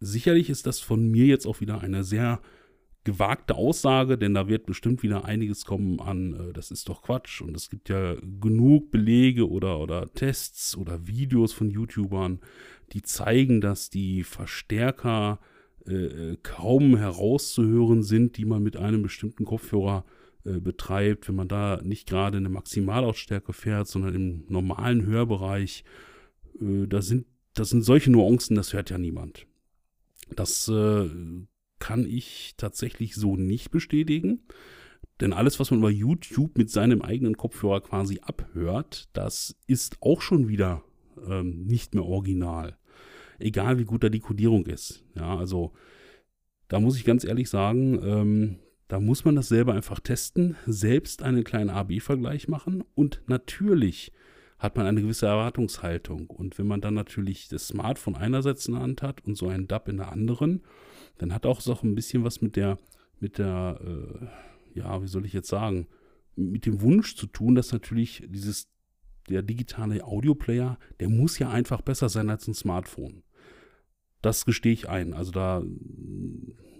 Sicherlich 0.00 0.50
ist 0.50 0.66
das 0.66 0.80
von 0.80 1.10
mir 1.10 1.26
jetzt 1.26 1.46
auch 1.46 1.60
wieder 1.60 1.80
eine 1.80 2.02
sehr 2.02 2.40
gewagte 3.04 3.56
Aussage, 3.56 4.16
denn 4.16 4.34
da 4.34 4.48
wird 4.48 4.66
bestimmt 4.66 5.02
wieder 5.02 5.24
einiges 5.24 5.64
kommen 5.64 6.00
an, 6.00 6.34
äh, 6.34 6.52
das 6.52 6.70
ist 6.70 6.88
doch 6.88 7.02
Quatsch 7.02 7.40
und 7.40 7.56
es 7.56 7.68
gibt 7.68 7.88
ja 7.88 8.14
genug 8.40 8.90
Belege 8.90 9.48
oder, 9.48 9.80
oder 9.80 10.12
Tests 10.12 10.76
oder 10.76 11.06
Videos 11.06 11.52
von 11.52 11.70
YouTubern, 11.70 12.40
die 12.92 13.02
zeigen, 13.02 13.60
dass 13.60 13.90
die 13.90 14.22
Verstärker 14.22 15.40
äh, 15.86 15.92
äh 15.94 16.36
kaum 16.42 16.96
herauszuhören 16.96 18.04
sind, 18.04 18.36
die 18.36 18.44
man 18.44 18.62
mit 18.62 18.76
einem 18.76 19.02
bestimmten 19.02 19.44
Kopfhörer 19.44 20.04
äh, 20.06 20.21
betreibt, 20.44 21.28
wenn 21.28 21.36
man 21.36 21.48
da 21.48 21.80
nicht 21.82 22.08
gerade 22.08 22.38
eine 22.38 22.48
Maximalausstärke 22.48 23.52
fährt, 23.52 23.88
sondern 23.88 24.14
im 24.14 24.44
normalen 24.48 25.06
Hörbereich. 25.06 25.84
Äh, 26.60 26.86
da 26.86 27.02
sind, 27.02 27.26
das 27.54 27.70
sind 27.70 27.82
solche 27.82 28.10
Nuancen, 28.10 28.56
das 28.56 28.72
hört 28.72 28.90
ja 28.90 28.98
niemand. 28.98 29.46
Das 30.34 30.68
äh, 30.68 31.08
kann 31.78 32.06
ich 32.06 32.54
tatsächlich 32.56 33.14
so 33.14 33.36
nicht 33.36 33.70
bestätigen. 33.70 34.42
Denn 35.20 35.32
alles, 35.32 35.60
was 35.60 35.70
man 35.70 35.80
über 35.80 35.90
YouTube 35.90 36.56
mit 36.58 36.70
seinem 36.70 37.02
eigenen 37.02 37.36
Kopfhörer 37.36 37.80
quasi 37.80 38.20
abhört, 38.22 39.08
das 39.12 39.56
ist 39.66 39.98
auch 40.00 40.20
schon 40.20 40.48
wieder 40.48 40.82
ähm, 41.28 41.64
nicht 41.64 41.94
mehr 41.94 42.04
original. 42.04 42.76
Egal 43.38 43.78
wie 43.78 43.84
gut 43.84 44.02
da 44.02 44.08
die 44.08 44.20
Kodierung 44.20 44.66
ist. 44.66 45.04
Ja, 45.14 45.36
also 45.36 45.72
da 46.68 46.80
muss 46.80 46.96
ich 46.96 47.04
ganz 47.04 47.24
ehrlich 47.24 47.50
sagen, 47.50 48.00
ähm, 48.02 48.58
da 48.92 49.00
muss 49.00 49.24
man 49.24 49.36
das 49.36 49.48
selber 49.48 49.72
einfach 49.72 50.00
testen, 50.00 50.54
selbst 50.66 51.22
einen 51.22 51.44
kleinen 51.44 51.70
A-B-Vergleich 51.70 52.46
machen 52.48 52.84
und 52.94 53.22
natürlich 53.26 54.12
hat 54.58 54.76
man 54.76 54.84
eine 54.84 55.00
gewisse 55.00 55.24
Erwartungshaltung. 55.24 56.26
Und 56.26 56.58
wenn 56.58 56.66
man 56.66 56.82
dann 56.82 56.92
natürlich 56.92 57.48
das 57.48 57.68
Smartphone 57.68 58.16
einerseits 58.16 58.66
in 58.66 58.74
der 58.74 58.82
Hand 58.82 59.00
hat 59.00 59.24
und 59.24 59.36
so 59.36 59.48
einen 59.48 59.66
DAP 59.66 59.88
in 59.88 59.96
der 59.96 60.12
anderen, 60.12 60.60
dann 61.16 61.32
hat 61.32 61.46
auch 61.46 61.62
so 61.62 61.74
ein 61.82 61.94
bisschen 61.94 62.22
was 62.22 62.42
mit 62.42 62.54
der, 62.54 62.76
mit 63.18 63.38
der, 63.38 63.80
äh, 63.82 64.78
ja, 64.78 65.02
wie 65.02 65.08
soll 65.08 65.24
ich 65.24 65.32
jetzt 65.32 65.48
sagen, 65.48 65.86
mit 66.36 66.66
dem 66.66 66.82
Wunsch 66.82 67.16
zu 67.16 67.26
tun, 67.26 67.54
dass 67.54 67.72
natürlich 67.72 68.22
dieses, 68.28 68.68
der 69.30 69.40
digitale 69.40 70.04
Audioplayer, 70.04 70.78
der 71.00 71.08
muss 71.08 71.38
ja 71.38 71.48
einfach 71.48 71.80
besser 71.80 72.10
sein 72.10 72.28
als 72.28 72.46
ein 72.46 72.52
Smartphone. 72.52 73.22
Das 74.20 74.44
gestehe 74.44 74.74
ich 74.74 74.90
ein. 74.90 75.14
Also 75.14 75.32
da 75.32 75.62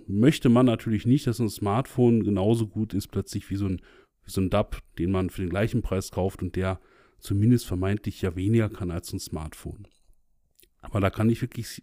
möchte 0.07 0.49
man 0.49 0.67
natürlich 0.67 1.07
nicht, 1.07 1.27
dass 1.27 1.39
ein 1.39 1.49
Smartphone 1.49 2.25
genauso 2.25 2.67
gut 2.67 2.95
ist 2.95 3.09
plötzlich 3.09 3.49
wie 3.51 3.57
so 3.57 3.67
ein, 3.67 3.81
wie 4.25 4.31
so 4.31 4.41
ein 4.41 4.51
DAP, 4.51 4.83
den 4.99 5.11
man 5.11 5.31
für 5.31 5.43
den 5.43 5.51
gleichen 5.51 5.83
Preis 5.83 6.11
kauft 6.11 6.43
und 6.43 6.57
der 6.57 6.81
zumindest 7.19 7.67
vermeintlich 7.67 8.23
ja 8.23 8.35
weniger 8.37 8.69
kann 8.69 8.91
als 8.91 9.13
ein 9.13 9.21
Smartphone. 9.21 9.87
Aber 10.81 11.01
da 11.01 11.11
kann 11.11 11.31
ich 11.31 11.41
wirklich 11.41 11.83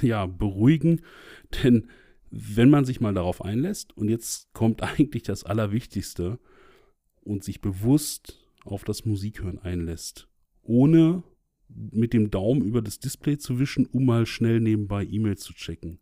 ja 0.00 0.26
beruhigen, 0.26 1.02
denn 1.62 1.88
wenn 2.30 2.70
man 2.70 2.84
sich 2.84 3.00
mal 3.00 3.14
darauf 3.14 3.44
einlässt 3.44 3.96
und 3.96 4.08
jetzt 4.08 4.52
kommt 4.52 4.82
eigentlich 4.82 5.22
das 5.22 5.44
Allerwichtigste 5.44 6.38
und 7.22 7.44
sich 7.44 7.60
bewusst 7.60 8.40
auf 8.64 8.84
das 8.84 9.04
Musikhören 9.04 9.58
einlässt, 9.58 10.28
ohne 10.62 11.22
mit 11.68 12.12
dem 12.12 12.30
Daumen 12.30 12.62
über 12.62 12.82
das 12.82 12.98
Display 12.98 13.38
zu 13.38 13.58
wischen, 13.58 13.86
um 13.86 14.04
mal 14.04 14.26
schnell 14.26 14.60
nebenbei 14.60 15.04
E-Mail 15.04 15.36
zu 15.36 15.54
checken, 15.54 15.98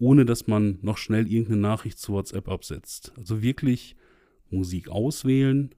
ohne 0.00 0.24
dass 0.24 0.46
man 0.46 0.78
noch 0.82 0.98
schnell 0.98 1.26
irgendeine 1.26 1.60
Nachricht 1.60 1.98
zu 1.98 2.12
WhatsApp 2.12 2.48
absetzt. 2.48 3.12
Also 3.16 3.42
wirklich 3.42 3.96
Musik 4.50 4.88
auswählen, 4.88 5.74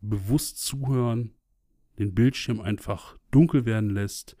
bewusst 0.00 0.58
zuhören, 0.58 1.32
den 1.98 2.14
Bildschirm 2.14 2.60
einfach 2.60 3.18
dunkel 3.30 3.66
werden 3.66 3.90
lässt, 3.90 4.36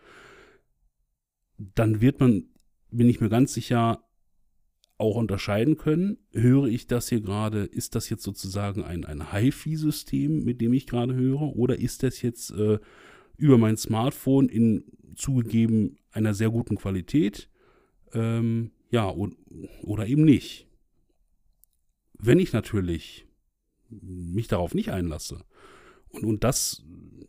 dann 1.58 2.00
wird 2.00 2.20
man, 2.20 2.44
bin 2.90 3.08
ich 3.08 3.20
mir 3.20 3.28
ganz 3.28 3.52
sicher, 3.52 4.02
auch 5.00 5.16
unterscheiden 5.16 5.78
können. 5.78 6.18
Höre 6.32 6.66
ich 6.66 6.86
das 6.86 7.08
hier 7.08 7.22
gerade, 7.22 7.64
ist 7.64 7.94
das 7.94 8.10
jetzt 8.10 8.22
sozusagen 8.22 8.84
ein, 8.84 9.06
ein 9.06 9.32
HiFi-System, 9.32 10.44
mit 10.44 10.60
dem 10.60 10.74
ich 10.74 10.86
gerade 10.86 11.14
höre, 11.14 11.56
oder 11.56 11.78
ist 11.78 12.02
das 12.02 12.20
jetzt 12.20 12.50
äh, 12.50 12.78
über 13.38 13.56
mein 13.56 13.78
Smartphone 13.78 14.50
in 14.50 14.84
zugegeben 15.16 15.96
einer 16.12 16.34
sehr 16.34 16.50
guten 16.50 16.76
Qualität? 16.76 17.48
Ähm, 18.12 18.72
ja, 18.90 19.08
und, 19.08 19.36
oder 19.82 20.06
eben 20.06 20.24
nicht. 20.24 20.66
Wenn 22.18 22.38
ich 22.38 22.52
natürlich 22.52 23.26
mich 23.88 24.48
darauf 24.48 24.74
nicht 24.74 24.90
einlasse 24.90 25.44
und, 26.08 26.24
und 26.24 26.44
das 26.44 26.84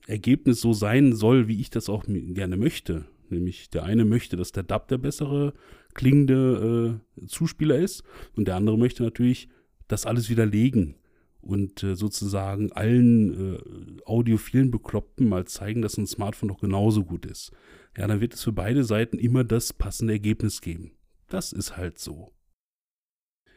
Ergebnis 0.07 0.61
so 0.61 0.73
sein 0.73 1.13
soll, 1.13 1.47
wie 1.47 1.61
ich 1.61 1.69
das 1.69 1.89
auch 1.89 2.03
gerne 2.07 2.57
möchte, 2.57 3.05
nämlich 3.29 3.69
der 3.69 3.83
eine 3.83 4.05
möchte, 4.05 4.35
dass 4.35 4.51
der 4.51 4.63
DAB 4.63 4.87
der 4.89 4.97
bessere 4.97 5.53
klingende 5.93 6.99
äh, 7.19 7.25
Zuspieler 7.27 7.77
ist 7.77 8.03
und 8.35 8.47
der 8.47 8.55
andere 8.55 8.77
möchte 8.77 9.03
natürlich 9.03 9.47
das 9.87 10.05
alles 10.05 10.29
widerlegen 10.29 10.95
und 11.41 11.83
äh, 11.83 11.95
sozusagen 11.95 12.71
allen 12.71 13.55
äh, 13.55 14.01
audiophilen 14.05 14.71
Bekloppten 14.71 15.27
mal 15.27 15.45
zeigen, 15.45 15.81
dass 15.81 15.97
ein 15.97 16.07
Smartphone 16.07 16.49
doch 16.49 16.59
genauso 16.59 17.03
gut 17.03 17.25
ist. 17.25 17.51
Ja, 17.97 18.07
dann 18.07 18.21
wird 18.21 18.33
es 18.33 18.43
für 18.43 18.53
beide 18.53 18.83
Seiten 18.83 19.17
immer 19.17 19.43
das 19.43 19.73
passende 19.73 20.13
Ergebnis 20.13 20.61
geben. 20.61 20.91
Das 21.31 21.53
ist 21.53 21.77
halt 21.77 21.97
so. 21.97 22.33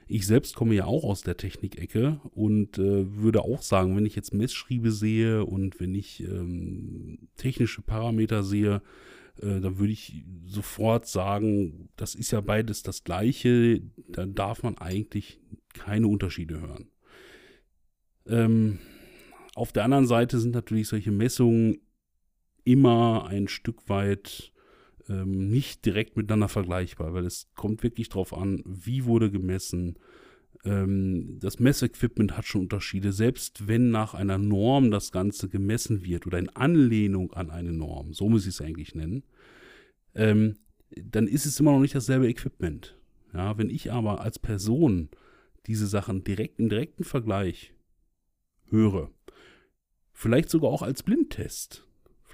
Ich 0.06 0.26
selbst 0.26 0.54
komme 0.54 0.74
ja 0.74 0.84
auch 0.84 1.02
aus 1.02 1.22
der 1.22 1.36
Technikecke 1.36 2.20
und 2.30 2.78
äh, 2.78 3.16
würde 3.16 3.42
auch 3.42 3.62
sagen, 3.62 3.96
wenn 3.96 4.06
ich 4.06 4.14
jetzt 4.14 4.32
Messschriebe 4.32 4.92
sehe 4.92 5.44
und 5.44 5.80
wenn 5.80 5.94
ich 5.94 6.22
ähm, 6.22 7.28
technische 7.36 7.82
Parameter 7.82 8.44
sehe, 8.44 8.80
äh, 9.38 9.60
dann 9.60 9.78
würde 9.78 9.92
ich 9.92 10.24
sofort 10.46 11.06
sagen, 11.06 11.88
das 11.96 12.14
ist 12.14 12.30
ja 12.30 12.40
beides 12.42 12.84
das 12.84 13.02
gleiche, 13.02 13.80
da 14.08 14.24
darf 14.26 14.62
man 14.62 14.78
eigentlich 14.78 15.40
keine 15.72 16.06
Unterschiede 16.06 16.60
hören. 16.60 16.90
Ähm, 18.26 18.78
auf 19.56 19.72
der 19.72 19.84
anderen 19.84 20.06
Seite 20.06 20.38
sind 20.38 20.54
natürlich 20.54 20.86
solche 20.86 21.10
Messungen 21.10 21.80
immer 22.62 23.26
ein 23.26 23.48
Stück 23.48 23.88
weit 23.88 24.53
ähm, 25.08 25.48
nicht 25.50 25.84
direkt 25.84 26.16
miteinander 26.16 26.48
vergleichbar, 26.48 27.14
weil 27.14 27.26
es 27.26 27.48
kommt 27.54 27.82
wirklich 27.82 28.08
darauf 28.08 28.32
an, 28.32 28.62
wie 28.64 29.04
wurde 29.04 29.30
gemessen, 29.30 29.98
Ähm, 30.64 31.38
das 31.40 31.58
Messequipment 31.58 32.36
hat 32.36 32.46
schon 32.46 32.62
Unterschiede, 32.62 33.12
selbst 33.12 33.66
wenn 33.68 33.90
nach 33.90 34.14
einer 34.14 34.38
Norm 34.38 34.90
das 34.90 35.10
Ganze 35.10 35.48
gemessen 35.48 36.04
wird 36.04 36.26
oder 36.26 36.38
in 36.38 36.48
Anlehnung 36.48 37.32
an 37.34 37.50
eine 37.50 37.72
Norm, 37.72 38.14
so 38.14 38.28
muss 38.28 38.46
ich 38.46 38.54
es 38.54 38.60
eigentlich 38.62 38.94
nennen, 38.94 39.24
ähm, 40.14 40.56
dann 40.96 41.26
ist 41.26 41.44
es 41.44 41.58
immer 41.60 41.72
noch 41.72 41.80
nicht 41.80 41.94
dasselbe 41.94 42.28
Equipment. 42.28 42.96
Ja, 43.34 43.58
wenn 43.58 43.68
ich 43.68 43.90
aber 43.90 44.20
als 44.20 44.38
Person 44.38 45.08
diese 45.66 45.86
Sachen 45.86 46.22
direkt 46.22 46.60
im 46.60 46.68
direkten 46.68 47.04
Vergleich 47.04 47.74
höre, 48.70 49.10
vielleicht 50.12 50.48
sogar 50.50 50.70
auch 50.70 50.82
als 50.82 51.02
Blindtest, 51.02 51.84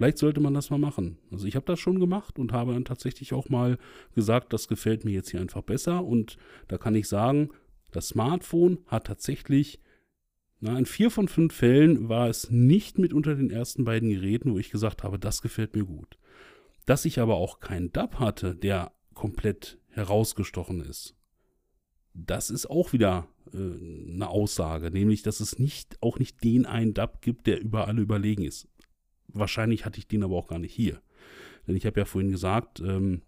Vielleicht 0.00 0.16
sollte 0.16 0.40
man 0.40 0.54
das 0.54 0.71
mal 0.71 0.78
machen. 0.78 1.19
Also 1.30 1.47
ich 1.47 1.57
habe 1.57 1.66
das 1.66 1.78
schon 1.78 2.00
gemacht 2.00 2.38
und 2.38 2.54
habe 2.54 2.73
dann 2.73 2.87
tatsächlich 2.87 3.35
auch 3.35 3.50
mal 3.50 3.76
gesagt, 4.14 4.54
das 4.54 4.66
gefällt 4.66 5.04
mir 5.04 5.11
jetzt 5.11 5.30
hier 5.30 5.42
einfach 5.42 5.61
besser. 5.61 6.07
Und 6.07 6.38
da 6.69 6.78
kann 6.78 6.95
ich 6.95 7.07
sagen, 7.07 7.50
das 7.90 8.09
Smartphone 8.09 8.78
hat 8.87 9.09
tatsächlich, 9.09 9.78
na, 10.59 10.78
in 10.78 10.87
vier 10.87 11.11
von 11.11 11.28
fünf 11.28 11.52
Fällen 11.52 12.09
war 12.09 12.30
es 12.30 12.50
nicht 12.50 12.99
mit 12.99 13.12
unter 13.12 13.35
den 13.35 13.50
ersten 13.50 13.85
beiden 13.85 14.09
Geräten, 14.09 14.54
wo 14.54 14.59
ich 14.59 14.71
gesagt 14.71 15.02
habe, 15.04 15.19
das 15.19 15.42
gefällt 15.42 15.76
mir 15.76 15.85
gut. 15.85 16.16
Dass 16.87 17.04
ich 17.04 17.21
aber 17.21 17.35
auch 17.35 17.61
keinen 17.61 17.92
DAB 17.92 18.14
hatte, 18.21 18.54
der 18.54 18.92
komplett 19.12 19.76
herausgestochen 19.90 20.80
ist, 20.80 21.14
das 22.14 22.49
ist 22.49 22.71
auch 22.71 22.95
wieder 22.95 23.28
äh, 23.52 24.14
eine 24.14 24.30
Aussage, 24.30 24.90
nämlich, 24.90 25.21
dass 25.21 25.40
es 25.40 25.59
nicht, 25.59 25.99
auch 26.00 26.19
nicht 26.19 26.42
den 26.42 26.64
einen 26.64 26.95
DAB 26.95 27.21
gibt, 27.21 27.47
der 27.47 27.61
über 27.61 27.87
alle 27.87 28.00
überlegen 28.00 28.45
ist. 28.45 28.66
Wahrscheinlich 29.33 29.85
hatte 29.85 29.99
ich 29.99 30.09
den 30.09 30.23
aber 30.23 30.37
auch 30.37 30.49
gar 30.49 30.59
nicht 30.59 30.75
hier. 30.75 31.01
Denn 31.67 31.77
ich 31.77 31.87
habe 31.87 32.01
ja 32.01 32.05
vorhin 32.05 32.31
gesagt, 32.31 32.81
ähm, 32.81 33.23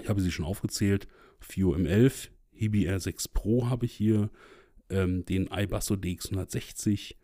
ich 0.00 0.08
habe 0.08 0.20
sie 0.20 0.30
schon 0.30 0.44
aufgezählt, 0.44 1.08
FIO 1.40 1.74
M11, 1.74 2.28
Hibi 2.50 2.88
R6 2.88 3.32
Pro 3.32 3.68
habe 3.68 3.86
ich 3.86 3.92
hier, 3.92 4.30
ähm, 4.90 5.24
den 5.24 5.48
iBasso 5.52 5.94
DX160 5.94 7.14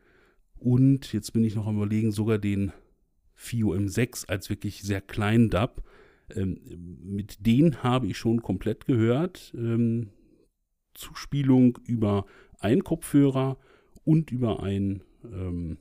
und 0.65 1.13
jetzt 1.13 1.33
bin 1.33 1.45
ich 1.45 1.55
noch 1.55 1.67
am 1.67 1.77
überlegen, 1.77 2.13
sogar 2.13 2.39
den 2.39 2.73
FIO 3.35 3.75
M6 3.75 4.29
als 4.29 4.49
wirklich 4.49 4.83
sehr 4.83 5.01
kleinen 5.01 5.51
DAB. 5.51 5.83
Ähm, 6.35 6.59
mit 7.03 7.47
denen 7.47 7.83
habe 7.83 8.07
ich 8.07 8.17
schon 8.17 8.41
komplett 8.41 8.87
gehört. 8.87 9.53
Ähm, 9.55 10.11
Zuspielung 10.95 11.79
über 11.85 12.25
einen 12.61 12.85
Kopfhörer 12.85 13.59
und 14.05 14.31
über 14.31 14.63
ein, 14.63 15.03
ähm, 15.25 15.79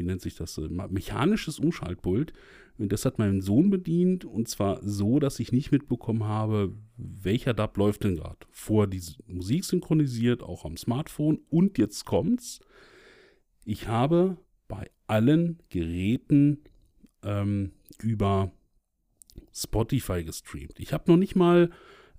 wie 0.00 0.06
nennt 0.06 0.22
sich 0.22 0.34
das, 0.34 0.58
mechanisches 0.88 1.58
Umschaltpult. 1.58 2.32
Und 2.78 2.90
das 2.92 3.04
hat 3.04 3.18
mein 3.18 3.42
Sohn 3.42 3.68
bedient 3.68 4.24
und 4.24 4.48
zwar 4.48 4.80
so, 4.82 5.18
dass 5.18 5.38
ich 5.38 5.52
nicht 5.52 5.70
mitbekommen 5.70 6.24
habe, 6.24 6.74
welcher 6.96 7.52
DAB 7.52 7.76
läuft 7.76 8.04
denn 8.04 8.16
gerade. 8.16 8.38
Vor 8.50 8.86
die 8.86 9.02
Musik 9.26 9.64
synchronisiert, 9.64 10.42
auch 10.42 10.64
am 10.64 10.78
Smartphone. 10.78 11.40
Und 11.50 11.76
jetzt 11.76 12.06
kommt's. 12.06 12.60
Ich 13.64 13.86
habe 13.86 14.38
bei 14.66 14.90
allen 15.06 15.58
Geräten 15.68 16.64
ähm, 17.22 17.72
über 18.02 18.50
Spotify 19.52 20.24
gestreamt. 20.24 20.80
Ich 20.80 20.94
habe 20.94 21.10
noch 21.10 21.18
nicht 21.18 21.36
mal 21.36 21.70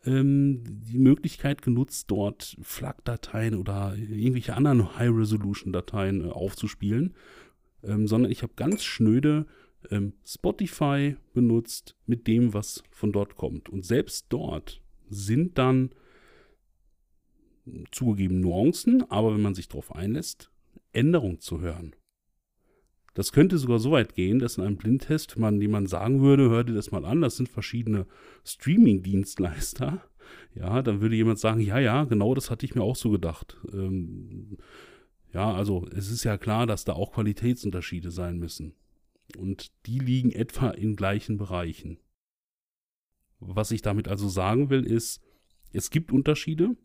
ähm, 0.05 0.63
die 0.65 0.97
Möglichkeit 0.97 1.61
genutzt, 1.61 2.09
dort 2.09 2.57
FLAC-Dateien 2.61 3.55
oder 3.55 3.95
irgendwelche 3.95 4.55
anderen 4.55 4.97
High-Resolution-Dateien 4.97 6.25
äh, 6.25 6.29
aufzuspielen, 6.29 7.13
ähm, 7.83 8.07
sondern 8.07 8.31
ich 8.31 8.43
habe 8.43 8.53
ganz 8.55 8.83
schnöde 8.83 9.45
ähm, 9.89 10.13
Spotify 10.25 11.15
benutzt 11.33 11.95
mit 12.05 12.27
dem, 12.27 12.53
was 12.53 12.83
von 12.91 13.11
dort 13.11 13.35
kommt. 13.35 13.69
Und 13.69 13.85
selbst 13.85 14.27
dort 14.29 14.81
sind 15.09 15.57
dann 15.57 15.91
zugegeben 17.91 18.39
Nuancen, 18.39 19.09
aber 19.09 19.33
wenn 19.33 19.41
man 19.41 19.55
sich 19.55 19.67
darauf 19.67 19.93
einlässt, 19.95 20.51
Änderungen 20.93 21.39
zu 21.39 21.61
hören. 21.61 21.95
Das 23.13 23.33
könnte 23.33 23.57
sogar 23.57 23.79
so 23.79 23.91
weit 23.91 24.15
gehen, 24.15 24.39
dass 24.39 24.57
in 24.57 24.63
einem 24.63 24.77
Blindtest 24.77 25.38
man 25.38 25.59
jemand 25.59 25.89
sagen 25.89 26.21
würde, 26.21 26.50
hör 26.50 26.63
dir 26.63 26.73
das 26.73 26.91
mal 26.91 27.03
an, 27.03 27.21
das 27.21 27.35
sind 27.35 27.49
verschiedene 27.49 28.06
Streaming-Dienstleister. 28.45 30.01
Ja, 30.56 30.82
dann 30.82 31.01
würde 31.01 31.15
jemand 31.15 31.39
sagen, 31.39 31.60
ja, 31.60 31.77
ja, 31.77 32.06
genau 32.06 32.34
das 32.34 32.49
hatte 32.49 32.65
ich 32.65 32.73
mir 32.73 32.84
auch 32.84 32.95
so 32.95 33.10
gedacht. 33.10 33.58
Ähm, 33.73 34.58
ja, 35.34 35.54
also 35.54 35.88
es 35.96 36.10
ist 36.10 36.24
ja 36.24 36.38
klar, 36.38 36.67
dass 36.67 36.84
da 36.84 36.94
auch 36.94 37.13
Qualitätsunterschiede 37.13 38.12
sein 38.12 38.38
müssen. 38.38 38.74
Und 39.38 39.72
die 39.86 40.00
liegen 40.00 40.32
etwa 40.32 40.72
in 40.72 40.96
gleichen 40.96 41.38
Bereichen. 41.38 42.00
Was 43.39 43.72
ich 43.72 43.82
damit 43.82 44.08
also 44.08 44.28
sagen 44.28 44.70
will, 44.70 44.86
ist, 44.86 45.22
es 45.72 45.89
gibt 45.89 46.12
Unterschiede. 46.12 46.76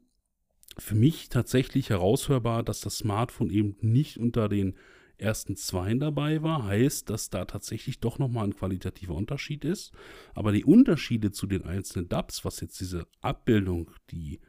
Für 0.79 0.95
mich 0.95 1.29
tatsächlich 1.29 1.91
heraushörbar, 1.91 2.63
dass 2.63 2.81
das 2.81 2.99
Smartphone 2.99 3.51
eben 3.51 3.77
nicht 3.81 4.19
unter 4.19 4.49
den 4.49 4.77
ersten 5.19 5.57
Zweien 5.57 5.99
dabei 5.99 6.43
war, 6.43 6.65
heißt, 6.65 7.09
dass 7.11 7.31
da 7.31 7.47
tatsächlich 7.47 8.01
doch 8.01 8.19
nochmal 8.19 8.45
ein 8.45 8.57
qualitativer 8.57 9.15
Unterschied 9.15 9.65
ist. 9.65 9.93
Aber 10.35 10.53
die 10.53 10.65
Unterschiede 10.65 11.33
zu 11.33 11.47
den 11.47 11.65
einzelnen 11.65 12.09
Dubs, 12.09 12.45
was 12.45 12.61
jetzt 12.61 12.81
diese 12.81 13.07
Abbildung, 13.21 13.91
die 14.11 14.41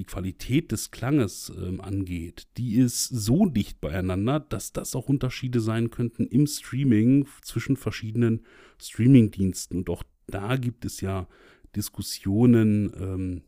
die 0.00 0.06
Qualität 0.06 0.72
des 0.72 0.90
Klanges 0.90 1.52
ähm, 1.54 1.82
angeht, 1.82 2.48
die 2.56 2.78
ist 2.78 3.04
so 3.08 3.44
dicht 3.44 3.82
beieinander, 3.82 4.40
dass 4.40 4.72
das 4.72 4.96
auch 4.96 5.10
Unterschiede 5.10 5.60
sein 5.60 5.90
könnten 5.90 6.26
im 6.26 6.46
Streaming 6.46 7.26
zwischen 7.42 7.76
verschiedenen 7.76 8.46
Streaming-Diensten. 8.80 9.76
Und 9.76 9.90
auch 9.90 10.02
da 10.26 10.56
gibt 10.56 10.86
es 10.86 11.02
ja 11.02 11.28
Diskussionen 11.76 12.94
ähm, 12.98 13.42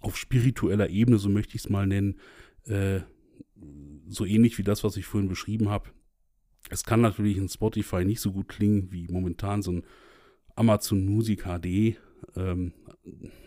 auf 0.00 0.16
spiritueller 0.16 0.90
Ebene, 0.90 1.18
so 1.18 1.28
möchte 1.28 1.56
ich 1.56 1.64
es 1.64 1.70
mal 1.70 1.88
nennen, 1.88 2.20
äh, 2.66 3.00
so 4.06 4.24
ähnlich 4.24 4.58
wie 4.58 4.62
das, 4.62 4.84
was 4.84 4.96
ich 4.96 5.06
vorhin 5.06 5.28
beschrieben 5.28 5.70
habe. 5.70 5.90
Es 6.70 6.84
kann 6.84 7.00
natürlich 7.00 7.36
in 7.36 7.48
Spotify 7.48 8.04
nicht 8.04 8.20
so 8.20 8.30
gut 8.30 8.48
klingen 8.48 8.92
wie 8.92 9.08
momentan 9.08 9.60
so 9.60 9.72
ein 9.72 9.82
Amazon 10.54 11.04
Music 11.04 11.42
HD. 11.42 11.96
Ähm, 12.36 12.74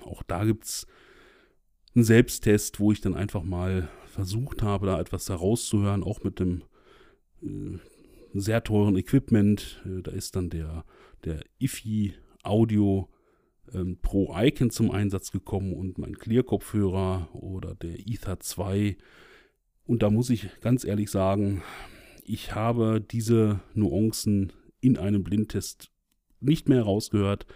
auch 0.03 0.23
da 0.23 0.43
gibt 0.43 0.65
es 0.65 0.87
einen 1.97 2.03
Selbsttest, 2.03 2.79
wo 2.79 2.91
ich 2.91 3.01
dann 3.01 3.15
einfach 3.15 3.43
mal 3.43 3.89
versucht 4.05 4.61
habe, 4.61 4.85
da 4.85 4.99
etwas 4.99 5.29
herauszuhören, 5.29 6.03
auch 6.03 6.23
mit 6.23 6.39
dem 6.39 6.61
äh, 7.41 7.79
sehr 8.35 8.63
teuren 8.63 8.95
Equipment. 8.95 9.83
Äh, 9.83 10.03
da 10.03 10.11
ist 10.11 10.35
dann 10.35 10.51
der, 10.51 10.85
der 11.25 11.39
IFI 11.59 12.13
Audio 12.43 13.09
ähm, 13.73 13.97
Pro 13.99 14.31
Icon 14.37 14.69
zum 14.69 14.91
Einsatz 14.91 15.31
gekommen 15.31 15.73
und 15.73 15.97
mein 15.97 16.19
Clear-Kopfhörer 16.19 17.29
oder 17.33 17.73
der 17.73 17.97
Ether 18.07 18.39
2. 18.39 18.95
Und 19.85 20.03
da 20.03 20.11
muss 20.11 20.29
ich 20.29 20.49
ganz 20.61 20.85
ehrlich 20.85 21.09
sagen, 21.09 21.63
ich 22.23 22.53
habe 22.53 23.01
diese 23.01 23.59
Nuancen 23.73 24.53
in 24.81 24.97
einem 24.97 25.23
Blindtest 25.23 25.89
nicht 26.41 26.69
mehr 26.69 26.77
herausgehört. 26.77 27.47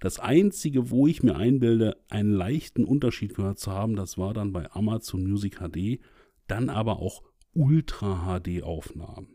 Das 0.00 0.18
Einzige, 0.18 0.90
wo 0.90 1.06
ich 1.06 1.22
mir 1.22 1.36
einbilde, 1.36 1.98
einen 2.08 2.32
leichten 2.32 2.84
Unterschied 2.84 3.34
gehört 3.34 3.58
zu 3.58 3.70
haben, 3.70 3.96
das 3.96 4.16
war 4.16 4.32
dann 4.32 4.52
bei 4.52 4.70
Amazon 4.72 5.22
Music 5.22 5.58
HD, 5.58 6.00
dann 6.46 6.70
aber 6.70 7.00
auch 7.00 7.22
Ultra 7.52 8.40
HD-Aufnahmen. 8.40 9.28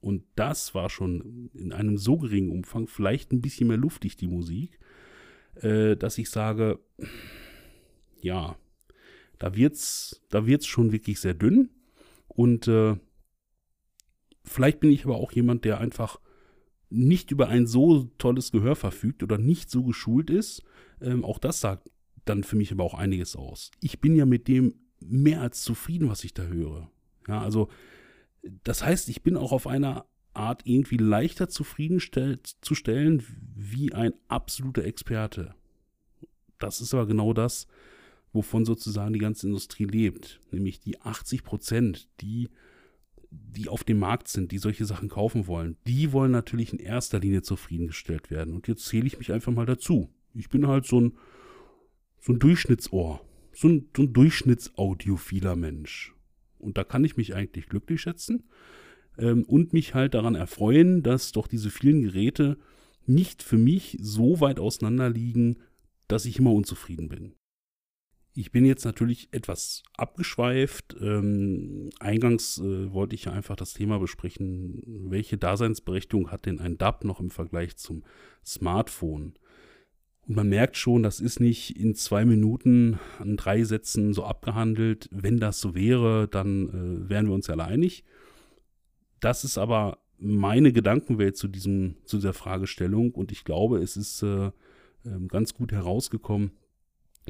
Und 0.00 0.24
das 0.36 0.74
war 0.74 0.90
schon 0.90 1.50
in 1.54 1.72
einem 1.72 1.96
so 1.96 2.18
geringen 2.18 2.50
Umfang, 2.50 2.86
vielleicht 2.86 3.32
ein 3.32 3.40
bisschen 3.40 3.68
mehr 3.68 3.78
luftig, 3.78 4.16
die 4.16 4.28
Musik, 4.28 4.78
äh, 5.56 5.96
dass 5.96 6.18
ich 6.18 6.28
sage, 6.28 6.78
ja, 8.20 8.56
da 9.38 9.56
wird's, 9.56 10.22
da 10.28 10.46
wird's 10.46 10.66
schon 10.66 10.92
wirklich 10.92 11.20
sehr 11.20 11.34
dünn. 11.34 11.70
Und 12.28 12.68
äh, 12.68 12.96
vielleicht 14.44 14.80
bin 14.80 14.90
ich 14.90 15.06
aber 15.06 15.16
auch 15.16 15.32
jemand, 15.32 15.64
der 15.64 15.80
einfach 15.80 16.20
nicht 16.90 17.30
über 17.30 17.48
ein 17.48 17.66
so 17.66 18.04
tolles 18.18 18.52
Gehör 18.52 18.76
verfügt 18.76 19.22
oder 19.22 19.38
nicht 19.38 19.70
so 19.70 19.82
geschult 19.82 20.30
ist, 20.30 20.62
ähm, 21.00 21.24
auch 21.24 21.38
das 21.38 21.60
sagt 21.60 21.90
dann 22.24 22.44
für 22.44 22.56
mich 22.56 22.72
aber 22.72 22.84
auch 22.84 22.94
einiges 22.94 23.36
aus. 23.36 23.70
Ich 23.80 24.00
bin 24.00 24.16
ja 24.16 24.26
mit 24.26 24.48
dem 24.48 24.74
mehr 25.00 25.40
als 25.40 25.62
zufrieden, 25.62 26.08
was 26.08 26.24
ich 26.24 26.34
da 26.34 26.44
höre. 26.44 26.90
Ja, 27.28 27.40
also 27.40 27.68
das 28.64 28.82
heißt, 28.84 29.08
ich 29.08 29.22
bin 29.22 29.36
auch 29.36 29.52
auf 29.52 29.66
einer 29.66 30.06
Art 30.34 30.62
irgendwie 30.64 30.98
leichter 30.98 31.48
zufriedenzustellen 31.48 33.22
wie 33.54 33.92
ein 33.92 34.12
absoluter 34.28 34.84
Experte. 34.84 35.54
Das 36.58 36.80
ist 36.80 36.94
aber 36.94 37.06
genau 37.06 37.32
das, 37.32 37.66
wovon 38.32 38.64
sozusagen 38.64 39.12
die 39.12 39.18
ganze 39.18 39.46
Industrie 39.46 39.84
lebt, 39.84 40.40
nämlich 40.50 40.80
die 40.80 41.00
80 41.00 41.42
Prozent, 41.42 42.08
die 42.20 42.50
die 43.56 43.68
auf 43.68 43.84
dem 43.84 43.98
Markt 43.98 44.28
sind, 44.28 44.52
die 44.52 44.58
solche 44.58 44.84
Sachen 44.84 45.08
kaufen 45.08 45.46
wollen, 45.46 45.76
die 45.86 46.12
wollen 46.12 46.32
natürlich 46.32 46.72
in 46.72 46.78
erster 46.78 47.18
Linie 47.18 47.42
zufriedengestellt 47.42 48.30
werden. 48.30 48.54
Und 48.54 48.68
jetzt 48.68 48.84
zähle 48.86 49.06
ich 49.06 49.18
mich 49.18 49.32
einfach 49.32 49.52
mal 49.52 49.66
dazu. 49.66 50.08
Ich 50.34 50.48
bin 50.48 50.66
halt 50.66 50.86
so 50.86 51.00
ein, 51.00 51.12
so 52.20 52.32
ein 52.32 52.38
Durchschnittsohr, 52.38 53.20
so 53.52 53.68
ein, 53.68 53.88
so 53.96 54.02
ein 54.02 54.12
Durchschnittsaudiophiler 54.12 55.56
Mensch. 55.56 56.14
Und 56.58 56.78
da 56.78 56.84
kann 56.84 57.04
ich 57.04 57.16
mich 57.16 57.34
eigentlich 57.34 57.68
glücklich 57.68 58.00
schätzen 58.00 58.44
ähm, 59.18 59.44
und 59.44 59.72
mich 59.72 59.94
halt 59.94 60.14
daran 60.14 60.34
erfreuen, 60.34 61.02
dass 61.02 61.32
doch 61.32 61.46
diese 61.46 61.70
vielen 61.70 62.02
Geräte 62.02 62.58
nicht 63.06 63.42
für 63.42 63.58
mich 63.58 63.96
so 64.00 64.40
weit 64.40 64.58
auseinander 64.58 65.08
liegen, 65.08 65.58
dass 66.08 66.24
ich 66.24 66.38
immer 66.38 66.52
unzufrieden 66.52 67.08
bin. 67.08 67.34
Ich 68.38 68.52
bin 68.52 68.66
jetzt 68.66 68.84
natürlich 68.84 69.28
etwas 69.32 69.82
abgeschweift. 69.96 70.94
Ähm, 71.00 71.88
eingangs 72.00 72.58
äh, 72.58 72.92
wollte 72.92 73.14
ich 73.14 73.24
ja 73.24 73.32
einfach 73.32 73.56
das 73.56 73.72
Thema 73.72 73.98
besprechen, 73.98 74.82
welche 75.08 75.38
Daseinsberechtigung 75.38 76.30
hat 76.30 76.44
denn 76.44 76.60
ein 76.60 76.76
DAB 76.76 77.04
noch 77.04 77.18
im 77.18 77.30
Vergleich 77.30 77.76
zum 77.76 78.02
Smartphone? 78.44 79.32
Und 80.28 80.36
man 80.36 80.50
merkt 80.50 80.76
schon, 80.76 81.02
das 81.02 81.18
ist 81.18 81.40
nicht 81.40 81.80
in 81.80 81.94
zwei 81.94 82.26
Minuten 82.26 83.00
an 83.18 83.38
drei 83.38 83.64
Sätzen 83.64 84.12
so 84.12 84.24
abgehandelt. 84.24 85.08
Wenn 85.10 85.38
das 85.38 85.58
so 85.58 85.74
wäre, 85.74 86.28
dann 86.28 86.68
äh, 86.68 87.08
wären 87.08 87.28
wir 87.28 87.34
uns 87.34 87.46
ja 87.46 87.54
einig. 87.54 88.04
Das 89.18 89.44
ist 89.44 89.56
aber 89.56 89.96
meine 90.18 90.74
Gedankenwelt 90.74 91.38
zu, 91.38 91.48
diesem, 91.48 91.96
zu 92.04 92.18
dieser 92.18 92.34
Fragestellung 92.34 93.12
und 93.12 93.32
ich 93.32 93.44
glaube, 93.44 93.78
es 93.78 93.96
ist 93.96 94.22
äh, 94.22 94.50
ähm, 95.06 95.28
ganz 95.28 95.54
gut 95.54 95.72
herausgekommen, 95.72 96.50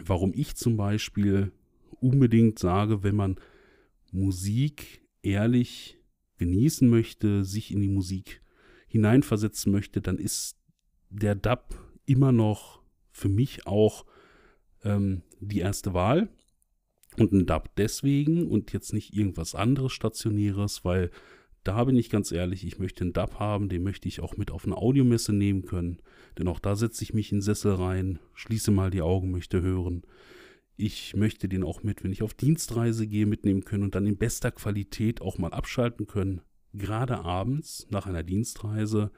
warum 0.04 0.32
ich 0.34 0.54
zum 0.56 0.76
Beispiel 0.76 1.52
unbedingt 2.00 2.58
sage, 2.58 3.02
wenn 3.02 3.16
man 3.16 3.36
Musik 4.12 5.02
ehrlich 5.22 5.98
genießen 6.38 6.88
möchte, 6.88 7.44
sich 7.44 7.72
in 7.72 7.80
die 7.80 7.88
Musik 7.88 8.42
hineinversetzen 8.88 9.72
möchte, 9.72 10.00
dann 10.00 10.18
ist 10.18 10.56
der 11.10 11.34
Dub 11.34 11.74
immer 12.04 12.32
noch 12.32 12.82
für 13.10 13.28
mich 13.28 13.66
auch 13.66 14.04
ähm, 14.84 15.22
die 15.40 15.60
erste 15.60 15.94
Wahl. 15.94 16.28
Und 17.16 17.32
ein 17.32 17.46
Dub 17.46 17.70
deswegen 17.76 18.46
und 18.46 18.72
jetzt 18.72 18.92
nicht 18.92 19.14
irgendwas 19.14 19.54
anderes 19.54 19.92
Stationäres, 19.92 20.84
weil 20.84 21.10
da 21.66 21.82
bin 21.82 21.96
ich 21.96 22.10
ganz 22.10 22.30
ehrlich, 22.30 22.64
ich 22.64 22.78
möchte 22.78 23.02
einen 23.02 23.12
DAB 23.12 23.40
haben, 23.40 23.68
den 23.68 23.82
möchte 23.82 24.06
ich 24.06 24.20
auch 24.20 24.36
mit 24.36 24.52
auf 24.52 24.64
eine 24.64 24.76
Audiomesse 24.76 25.32
nehmen 25.32 25.64
können. 25.64 25.98
Denn 26.38 26.46
auch 26.46 26.60
da 26.60 26.76
setze 26.76 27.02
ich 27.02 27.12
mich 27.12 27.32
in 27.32 27.38
den 27.38 27.42
Sessel 27.42 27.74
rein, 27.74 28.20
schließe 28.34 28.70
mal 28.70 28.90
die 28.90 29.02
Augen, 29.02 29.32
möchte 29.32 29.62
hören. 29.62 30.02
Ich 30.76 31.16
möchte 31.16 31.48
den 31.48 31.64
auch 31.64 31.82
mit, 31.82 32.04
wenn 32.04 32.12
ich 32.12 32.22
auf 32.22 32.34
Dienstreise 32.34 33.06
gehe, 33.08 33.26
mitnehmen 33.26 33.64
können 33.64 33.82
und 33.82 33.94
dann 33.96 34.06
in 34.06 34.16
bester 34.16 34.52
Qualität 34.52 35.20
auch 35.20 35.38
mal 35.38 35.52
abschalten 35.52 36.06
können. 36.06 36.40
Gerade 36.72 37.24
abends 37.24 37.88
nach 37.90 38.06
einer 38.06 38.22
Dienstreise 38.22 39.10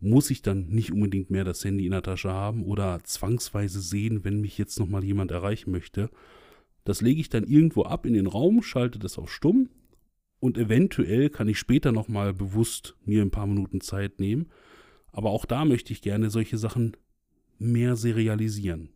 muss 0.00 0.30
ich 0.30 0.40
dann 0.40 0.68
nicht 0.68 0.90
unbedingt 0.90 1.30
mehr 1.30 1.44
das 1.44 1.64
Handy 1.64 1.84
in 1.84 1.92
der 1.92 2.02
Tasche 2.02 2.30
haben 2.30 2.64
oder 2.64 3.00
zwangsweise 3.04 3.80
sehen, 3.80 4.24
wenn 4.24 4.40
mich 4.40 4.56
jetzt 4.56 4.78
nochmal 4.78 5.04
jemand 5.04 5.32
erreichen 5.32 5.70
möchte. 5.70 6.08
Das 6.84 7.02
lege 7.02 7.20
ich 7.20 7.28
dann 7.28 7.44
irgendwo 7.44 7.82
ab 7.82 8.06
in 8.06 8.14
den 8.14 8.26
Raum, 8.26 8.62
schalte 8.62 8.98
das 8.98 9.18
auf 9.18 9.30
stumm 9.30 9.68
und 10.44 10.58
eventuell 10.58 11.30
kann 11.30 11.48
ich 11.48 11.58
später 11.58 11.90
nochmal 11.90 12.34
bewusst 12.34 12.96
mir 13.06 13.22
ein 13.22 13.30
paar 13.30 13.46
Minuten 13.46 13.80
Zeit 13.80 14.20
nehmen. 14.20 14.50
Aber 15.10 15.30
auch 15.30 15.46
da 15.46 15.64
möchte 15.64 15.90
ich 15.94 16.02
gerne 16.02 16.28
solche 16.28 16.58
Sachen 16.58 16.98
mehr 17.58 17.96
serialisieren. 17.96 18.90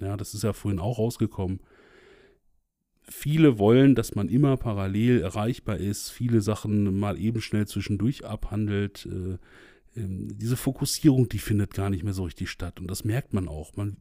Ja, 0.00 0.16
das 0.16 0.32
ist 0.32 0.42
ja 0.42 0.54
vorhin 0.54 0.80
auch 0.80 0.98
rausgekommen. 0.98 1.60
Viele 3.02 3.58
wollen, 3.58 3.94
dass 3.94 4.14
man 4.14 4.30
immer 4.30 4.56
parallel 4.56 5.20
erreichbar 5.20 5.76
ist, 5.76 6.08
viele 6.08 6.40
Sachen 6.40 6.98
mal 6.98 7.20
eben 7.20 7.42
schnell 7.42 7.66
zwischendurch 7.66 8.24
abhandelt. 8.24 9.04
Äh, 9.04 9.34
äh, 10.00 10.08
diese 10.32 10.56
Fokussierung, 10.56 11.28
die 11.28 11.40
findet 11.40 11.74
gar 11.74 11.90
nicht 11.90 12.04
mehr 12.04 12.14
so 12.14 12.24
richtig 12.24 12.48
statt. 12.48 12.80
Und 12.80 12.90
das 12.90 13.04
merkt 13.04 13.34
man 13.34 13.48
auch. 13.48 13.76
Man, 13.76 13.98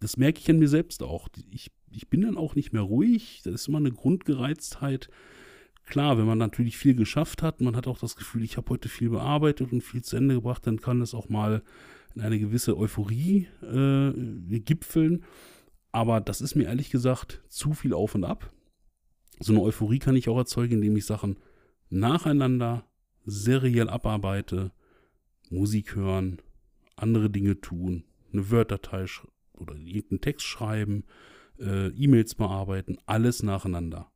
das 0.00 0.16
merke 0.16 0.40
ich 0.40 0.48
an 0.48 0.58
mir 0.58 0.68
selbst 0.68 1.02
auch. 1.02 1.28
Ich, 1.50 1.70
ich 1.90 2.08
bin 2.08 2.22
dann 2.22 2.38
auch 2.38 2.54
nicht 2.54 2.72
mehr 2.72 2.80
ruhig. 2.80 3.42
Das 3.44 3.52
ist 3.52 3.68
immer 3.68 3.76
eine 3.76 3.92
Grundgereiztheit. 3.92 5.10
Klar, 5.88 6.18
wenn 6.18 6.26
man 6.26 6.36
natürlich 6.36 6.76
viel 6.76 6.94
geschafft 6.94 7.42
hat, 7.42 7.62
man 7.62 7.74
hat 7.74 7.86
auch 7.86 7.98
das 7.98 8.14
Gefühl, 8.14 8.44
ich 8.44 8.58
habe 8.58 8.68
heute 8.68 8.90
viel 8.90 9.08
bearbeitet 9.08 9.72
und 9.72 9.80
viel 9.80 10.02
zu 10.02 10.16
Ende 10.16 10.34
gebracht, 10.34 10.66
dann 10.66 10.82
kann 10.82 11.00
es 11.00 11.14
auch 11.14 11.30
mal 11.30 11.62
in 12.14 12.20
eine 12.20 12.38
gewisse 12.38 12.76
Euphorie 12.76 13.48
äh, 13.62 14.60
gipfeln. 14.60 15.24
Aber 15.90 16.20
das 16.20 16.42
ist 16.42 16.56
mir 16.56 16.64
ehrlich 16.64 16.90
gesagt 16.90 17.40
zu 17.48 17.72
viel 17.72 17.94
auf 17.94 18.14
und 18.14 18.24
ab. 18.24 18.52
So 19.40 19.54
eine 19.54 19.62
Euphorie 19.62 19.98
kann 19.98 20.14
ich 20.14 20.28
auch 20.28 20.36
erzeugen, 20.36 20.74
indem 20.74 20.96
ich 20.96 21.06
Sachen 21.06 21.38
nacheinander 21.88 22.84
seriell 23.24 23.88
abarbeite, 23.88 24.72
Musik 25.48 25.94
hören, 25.94 26.42
andere 26.96 27.30
Dinge 27.30 27.62
tun, 27.62 28.04
eine 28.30 28.50
Word-Datei 28.50 29.06
oder 29.54 29.74
irgendeinen 29.74 30.20
Text 30.20 30.46
schreiben, 30.46 31.04
äh, 31.58 31.88
E-Mails 31.88 32.34
bearbeiten, 32.34 32.98
alles 33.06 33.42
nacheinander. 33.42 34.10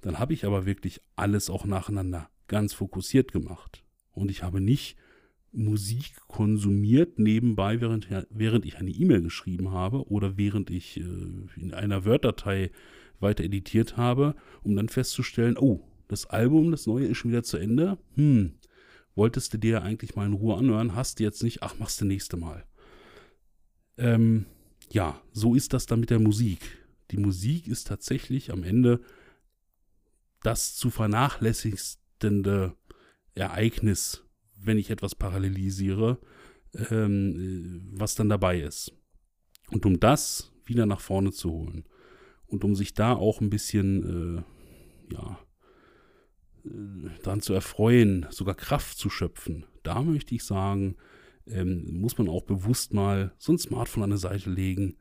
Dann 0.00 0.18
habe 0.18 0.32
ich 0.32 0.44
aber 0.44 0.66
wirklich 0.66 1.00
alles 1.16 1.50
auch 1.50 1.64
nacheinander 1.64 2.30
ganz 2.48 2.72
fokussiert 2.72 3.32
gemacht. 3.32 3.84
Und 4.12 4.30
ich 4.30 4.42
habe 4.42 4.60
nicht 4.60 4.96
Musik 5.52 6.14
konsumiert 6.28 7.18
nebenbei, 7.18 7.80
während, 7.80 8.08
während 8.30 8.66
ich 8.66 8.76
eine 8.76 8.90
E-Mail 8.90 9.22
geschrieben 9.22 9.70
habe 9.70 10.08
oder 10.08 10.36
während 10.36 10.70
ich 10.70 10.98
äh, 10.98 11.04
in 11.56 11.72
einer 11.72 12.04
Word-Datei 12.04 12.70
weiter 13.20 13.44
editiert 13.44 13.96
habe, 13.96 14.34
um 14.62 14.76
dann 14.76 14.88
festzustellen, 14.88 15.56
oh, 15.58 15.80
das 16.06 16.26
Album, 16.26 16.70
das 16.70 16.86
neue 16.86 17.06
ist 17.06 17.18
schon 17.18 17.30
wieder 17.30 17.42
zu 17.42 17.56
Ende. 17.56 17.98
Hm, 18.14 18.52
wolltest 19.14 19.52
du 19.52 19.58
dir 19.58 19.82
eigentlich 19.82 20.16
mal 20.16 20.26
in 20.26 20.32
Ruhe 20.34 20.56
anhören, 20.56 20.94
hast 20.94 21.18
du 21.18 21.24
jetzt 21.24 21.42
nicht, 21.42 21.62
ach, 21.62 21.78
machst 21.78 22.00
du 22.00 22.04
nächste 22.04 22.36
Mal. 22.36 22.64
Ähm, 23.96 24.46
ja, 24.90 25.20
so 25.32 25.54
ist 25.54 25.72
das 25.72 25.86
dann 25.86 26.00
mit 26.00 26.10
der 26.10 26.20
Musik. 26.20 26.60
Die 27.10 27.18
Musik 27.18 27.66
ist 27.68 27.88
tatsächlich 27.88 28.52
am 28.52 28.62
Ende 28.62 29.00
das 30.42 30.76
zu 30.76 30.90
vernachlässigende 30.90 32.76
Ereignis, 33.34 34.24
wenn 34.56 34.78
ich 34.78 34.90
etwas 34.90 35.14
parallelisiere, 35.14 36.18
ähm, 36.90 37.88
was 37.92 38.14
dann 38.14 38.28
dabei 38.28 38.60
ist. 38.60 38.92
Und 39.70 39.86
um 39.86 40.00
das 40.00 40.52
wieder 40.64 40.86
nach 40.86 41.00
vorne 41.00 41.32
zu 41.32 41.50
holen 41.50 41.84
und 42.46 42.64
um 42.64 42.74
sich 42.74 42.94
da 42.94 43.14
auch 43.14 43.40
ein 43.40 43.50
bisschen, 43.50 44.44
äh, 45.10 45.14
ja, 45.14 45.38
äh, 46.64 47.10
daran 47.22 47.40
zu 47.40 47.52
erfreuen, 47.52 48.26
sogar 48.30 48.54
Kraft 48.54 48.98
zu 48.98 49.10
schöpfen, 49.10 49.66
da 49.82 50.02
möchte 50.02 50.34
ich 50.34 50.44
sagen, 50.44 50.96
ähm, 51.46 52.00
muss 52.00 52.18
man 52.18 52.28
auch 52.28 52.42
bewusst 52.42 52.92
mal 52.92 53.32
so 53.38 53.52
ein 53.52 53.58
Smartphone 53.58 54.04
an 54.04 54.10
der 54.10 54.18
Seite 54.18 54.50
legen, 54.50 54.96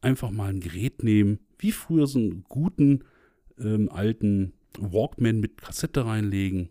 einfach 0.00 0.30
mal 0.30 0.50
ein 0.50 0.60
Gerät 0.60 1.02
nehmen, 1.02 1.40
wie 1.58 1.72
früher 1.72 2.06
so 2.06 2.18
einen 2.18 2.44
guten 2.44 3.04
ähm, 3.58 3.88
alten 3.88 4.52
Walkman 4.80 5.40
mit 5.40 5.60
Kassette 5.60 6.04
reinlegen. 6.04 6.70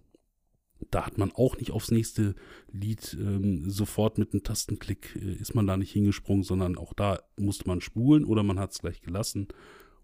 Da 0.91 1.05
hat 1.05 1.17
man 1.17 1.31
auch 1.31 1.57
nicht 1.57 1.71
aufs 1.71 1.91
nächste 1.91 2.35
Lied 2.71 3.15
ähm, 3.19 3.69
sofort 3.69 4.17
mit 4.17 4.33
einem 4.33 4.43
Tastenklick 4.43 5.15
äh, 5.15 5.33
ist 5.33 5.55
man 5.55 5.67
da 5.67 5.77
nicht 5.77 5.91
hingesprungen, 5.91 6.43
sondern 6.43 6.77
auch 6.77 6.93
da 6.93 7.19
musste 7.37 7.67
man 7.67 7.81
spulen 7.81 8.25
oder 8.25 8.43
man 8.43 8.59
hat 8.59 8.71
es 8.71 8.79
gleich 8.79 9.01
gelassen 9.01 9.47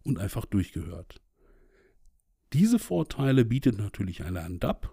und 0.03 0.17
einfach 0.17 0.45
durchgehört. 0.45 1.21
Diese 2.53 2.79
Vorteile 2.79 3.45
bietet 3.45 3.77
natürlich 3.77 4.23
ein 4.23 4.59
DAB. 4.59 4.89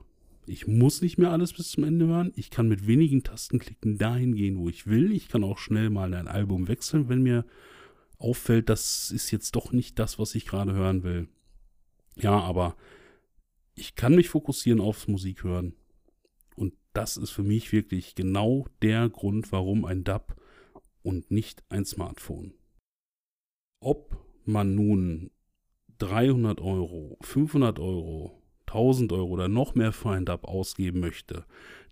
Ich 0.46 0.66
muss 0.66 1.02
nicht 1.02 1.18
mehr 1.18 1.30
alles 1.30 1.52
bis 1.52 1.70
zum 1.70 1.84
Ende 1.84 2.06
hören. 2.06 2.32
Ich 2.34 2.50
kann 2.50 2.68
mit 2.68 2.86
wenigen 2.86 3.22
Tastenklicken 3.22 3.98
dahin 3.98 4.34
gehen, 4.34 4.58
wo 4.58 4.68
ich 4.68 4.86
will. 4.86 5.12
Ich 5.12 5.28
kann 5.28 5.44
auch 5.44 5.58
schnell 5.58 5.90
mal 5.90 6.14
ein 6.14 6.28
Album 6.28 6.68
wechseln, 6.68 7.08
wenn 7.08 7.22
mir 7.22 7.44
auffällt, 8.18 8.68
das 8.68 9.10
ist 9.10 9.30
jetzt 9.30 9.54
doch 9.56 9.72
nicht 9.72 9.98
das, 9.98 10.18
was 10.18 10.34
ich 10.34 10.46
gerade 10.46 10.72
hören 10.72 11.02
will. 11.02 11.28
Ja, 12.16 12.38
aber 12.40 12.76
ich 13.78 13.94
kann 13.94 14.16
mich 14.16 14.28
fokussieren 14.28 14.80
aufs 14.80 15.06
Musik 15.06 15.44
hören. 15.44 15.74
Und 16.56 16.74
das 16.92 17.16
ist 17.16 17.30
für 17.30 17.44
mich 17.44 17.72
wirklich 17.72 18.14
genau 18.14 18.66
der 18.82 19.08
Grund, 19.08 19.52
warum 19.52 19.84
ein 19.84 20.02
DAB 20.04 20.36
und 21.02 21.30
nicht 21.30 21.62
ein 21.68 21.84
Smartphone. 21.84 22.54
Ob 23.80 24.18
man 24.44 24.74
nun 24.74 25.30
300 25.98 26.60
Euro, 26.60 27.18
500 27.20 27.78
Euro, 27.78 28.42
1000 28.66 29.12
Euro 29.12 29.28
oder 29.28 29.48
noch 29.48 29.74
mehr 29.74 29.92
für 29.92 30.10
ein 30.10 30.24
DAB 30.24 30.44
ausgeben 30.44 31.00
möchte, 31.00 31.44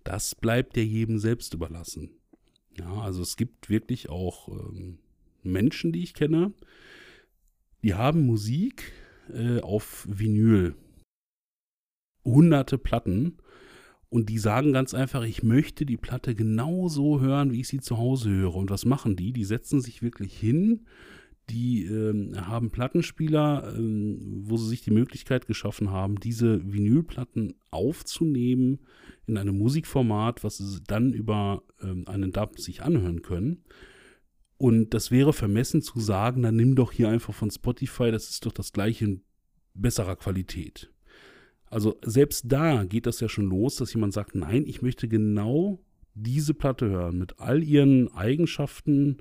das 0.03 0.35
bleibt 0.35 0.75
ja 0.75 0.83
jedem 0.83 1.19
selbst 1.19 1.53
überlassen. 1.53 2.11
Ja, 2.77 3.01
also 3.01 3.21
es 3.21 3.37
gibt 3.37 3.69
wirklich 3.69 4.09
auch 4.09 4.49
ähm, 4.49 4.99
Menschen, 5.41 5.93
die 5.93 6.03
ich 6.03 6.13
kenne, 6.13 6.53
die 7.81 7.93
haben 7.93 8.25
Musik 8.25 8.91
äh, 9.33 9.61
auf 9.61 10.05
Vinyl 10.09 10.75
hunderte 12.27 12.77
Platten 12.77 13.37
und 14.09 14.29
die 14.29 14.37
sagen 14.37 14.71
ganz 14.71 14.93
einfach, 14.93 15.23
ich 15.23 15.43
möchte 15.43 15.85
die 15.85 15.97
Platte 15.97 16.33
genauso 16.33 17.19
hören, 17.19 17.51
wie 17.51 17.61
ich 17.61 17.67
sie 17.67 17.81
zu 17.81 17.97
Hause 17.97 18.29
höre. 18.29 18.55
Und 18.55 18.69
was 18.69 18.85
machen 18.85 19.15
die? 19.15 19.33
Die 19.33 19.43
setzen 19.43 19.81
sich 19.81 20.01
wirklich 20.01 20.37
hin, 20.37 20.85
die 21.49 21.85
ähm, 21.85 22.33
haben 22.47 22.71
Plattenspieler, 22.71 23.73
ähm, 23.75 24.43
wo 24.45 24.57
sie 24.57 24.67
sich 24.67 24.81
die 24.81 24.91
Möglichkeit 24.91 25.47
geschaffen 25.47 25.91
haben, 25.91 26.19
diese 26.19 26.61
Vinylplatten 26.71 27.55
aufzunehmen 27.71 28.79
in 29.27 29.37
einem 29.37 29.57
Musikformat, 29.57 30.43
was 30.43 30.57
sie 30.57 30.81
dann 30.87 31.13
über 31.13 31.63
ähm, 31.81 32.05
einen 32.07 32.31
DAB 32.31 32.59
sich 32.59 32.81
anhören 32.83 33.21
können. 33.21 33.63
Und 34.57 34.93
das 34.93 35.11
wäre 35.11 35.33
vermessen 35.33 35.81
zu 35.81 35.99
sagen, 35.99 36.43
dann 36.43 36.55
nimm 36.55 36.75
doch 36.75 36.91
hier 36.91 37.09
einfach 37.09 37.33
von 37.33 37.51
Spotify, 37.51 38.11
das 38.11 38.29
ist 38.29 38.45
doch 38.45 38.51
das 38.51 38.73
gleiche 38.73 39.05
in 39.05 39.21
besserer 39.73 40.15
Qualität. 40.15 40.91
Also 41.69 41.97
selbst 42.03 42.45
da 42.47 42.85
geht 42.85 43.05
das 43.05 43.19
ja 43.19 43.29
schon 43.29 43.45
los, 43.45 43.75
dass 43.75 43.93
jemand 43.93 44.13
sagt, 44.13 44.35
nein, 44.35 44.65
ich 44.65 44.81
möchte 44.81 45.07
genau 45.07 45.79
diese 46.13 46.53
Platte 46.53 46.89
hören 46.89 47.19
mit 47.19 47.39
all 47.39 47.63
ihren 47.63 48.11
Eigenschaften, 48.13 49.17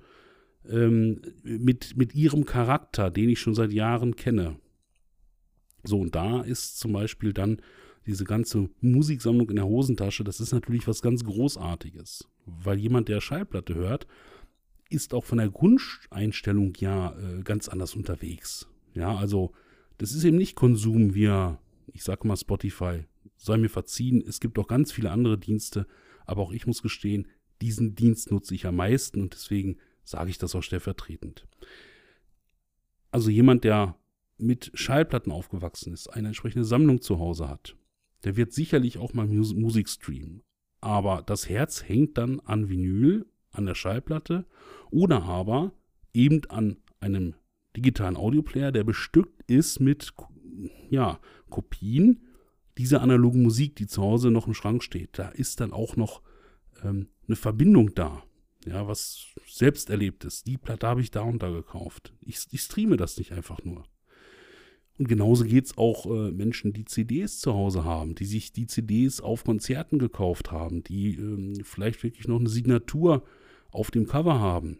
ähm, 0.69 1.21
mit, 1.43 1.97
mit 1.97 2.15
ihrem 2.15 2.45
Charakter, 2.45 3.11
den 3.11 3.29
ich 3.29 3.41
schon 3.41 3.55
seit 3.55 3.73
Jahren 3.73 4.17
kenne. 4.17 4.57
So, 5.85 6.01
und 6.01 6.15
da 6.15 6.43
ist 6.43 6.79
zum 6.79 6.93
Beispiel 6.93 7.33
dann 7.33 7.61
diese 8.07 8.25
ganze 8.25 8.71
Musiksammlung 8.81 9.51
in 9.51 9.57
der 9.57 9.67
Hosentasche, 9.67 10.25
das 10.25 10.41
ist 10.41 10.53
natürlich 10.53 10.87
was 10.87 11.03
ganz 11.03 11.25
Großartiges. 11.25 12.29
Weil 12.47 12.79
jemand, 12.79 13.09
der 13.09 13.21
Schallplatte 13.21 13.75
hört, 13.75 14.07
ist 14.89 15.15
auch 15.15 15.25
von 15.25 15.39
der 15.39 15.51
Grundeinstellung 15.51 16.75
ja 16.79 17.17
äh, 17.19 17.43
ganz 17.43 17.69
anders 17.69 17.97
unterwegs. 17.97 18.69
Ja, 18.95 19.17
also 19.17 19.53
das 19.99 20.13
ist 20.13 20.25
eben 20.25 20.37
nicht 20.37 20.55
Konsum 20.55 21.15
via, 21.15 21.59
ich 21.93 22.05
sag 22.05 22.25
mal 22.25 22.37
Spotify. 22.37 23.05
Sei 23.37 23.57
mir 23.57 23.69
verziehen, 23.69 24.23
es 24.27 24.41
gibt 24.41 24.59
auch 24.59 24.69
ganz 24.69 24.93
viele 24.93 25.11
andere 25.11 25.39
Dienste, 25.39 25.87
aber 26.25 26.43
auch 26.43 26.53
ich 26.53 26.67
muss 26.67 26.83
gestehen, 26.83 27.29
diesen 27.61 27.95
Dienst 27.95 28.31
nutze 28.31 28.55
ich 28.55 28.67
am 28.67 28.77
meisten 28.77 29.21
und 29.23 29.35
deswegen 29.35 29.79
sage 30.05 30.31
ich 30.31 30.39
das 30.39 30.55
auch 30.55 30.63
stellvertretend. 30.63 31.47
Also 33.11 33.31
jemand, 33.31 33.65
der 33.65 33.97
mit 34.39 34.71
Schallplatten 34.75 35.33
aufgewachsen 35.33 35.93
ist, 35.93 36.09
eine 36.09 36.29
entsprechende 36.29 36.65
Sammlung 36.65 37.01
zu 37.01 37.19
Hause 37.19 37.49
hat, 37.49 37.77
der 38.25 38.37
wird 38.37 38.53
sicherlich 38.53 38.99
auch 38.99 39.15
mal 39.15 39.27
Mus 39.27 39.55
Musik 39.55 39.89
streamen. 39.89 40.43
Aber 40.81 41.23
das 41.23 41.49
Herz 41.49 41.89
hängt 41.89 42.19
dann 42.19 42.41
an 42.41 42.69
Vinyl, 42.69 43.27
an 43.51 43.67
der 43.67 43.75
Schallplatte 43.75 44.45
oder 44.91 45.23
aber 45.23 45.73
eben 46.13 46.43
an 46.49 46.77
einem 47.01 47.35
digitalen 47.77 48.17
Audioplayer, 48.17 48.73
der 48.73 48.85
bestückt 48.85 49.43
ist 49.51 49.81
mit 49.81 50.15
ja, 50.91 51.19
Kopien 51.51 52.23
dieser 52.79 53.01
analogen 53.01 53.43
Musik, 53.43 53.77
die 53.77 53.87
zu 53.87 54.03
Hause 54.03 54.31
noch 54.31 54.47
im 54.47 54.55
Schrank 54.55 54.83
steht. 54.83 55.19
Da 55.19 55.29
ist 55.29 55.61
dann 55.61 55.73
auch 55.73 55.97
noch 55.97 56.23
ähm, 56.85 57.09
eine 57.27 57.37
Verbindung 57.37 57.95
da. 57.95 58.23
Ja, 58.67 58.89
was 58.89 59.27
selbst 59.47 59.91
erlebt 59.91 60.25
ist. 60.25 60.47
Die 60.47 60.59
Platte 60.59 60.89
habe 60.89 61.01
ich 61.01 61.13
da 61.13 61.23
und 61.23 61.43
da 61.43 61.51
gekauft. 61.51 62.13
Ich, 62.21 62.47
ich 62.51 62.61
streame 62.61 62.97
das 62.97 63.17
nicht 63.17 63.33
einfach 63.33 63.63
nur. 63.65 63.85
Und 64.99 65.09
genauso 65.09 65.45
geht 65.45 65.67
es 65.67 65.79
auch 65.79 66.07
äh, 66.07 66.33
Menschen, 66.33 66.73
die 66.73 66.85
CDs 66.85 67.39
zu 67.39 67.55
Hause 67.55 67.85
haben, 67.85 68.15
die 68.15 68.25
sich 68.25 68.53
die 68.53 68.67
CDs 68.67 69.21
auf 69.21 69.45
Konzerten 69.45 69.99
gekauft 69.99 70.51
haben, 70.51 70.83
die 70.83 71.15
ähm, 71.15 71.55
vielleicht 71.63 72.03
wirklich 72.03 72.27
noch 72.27 72.41
eine 72.41 72.49
Signatur 72.49 73.23
auf 73.71 73.91
dem 73.91 74.07
Cover 74.07 74.41
haben. 74.41 74.79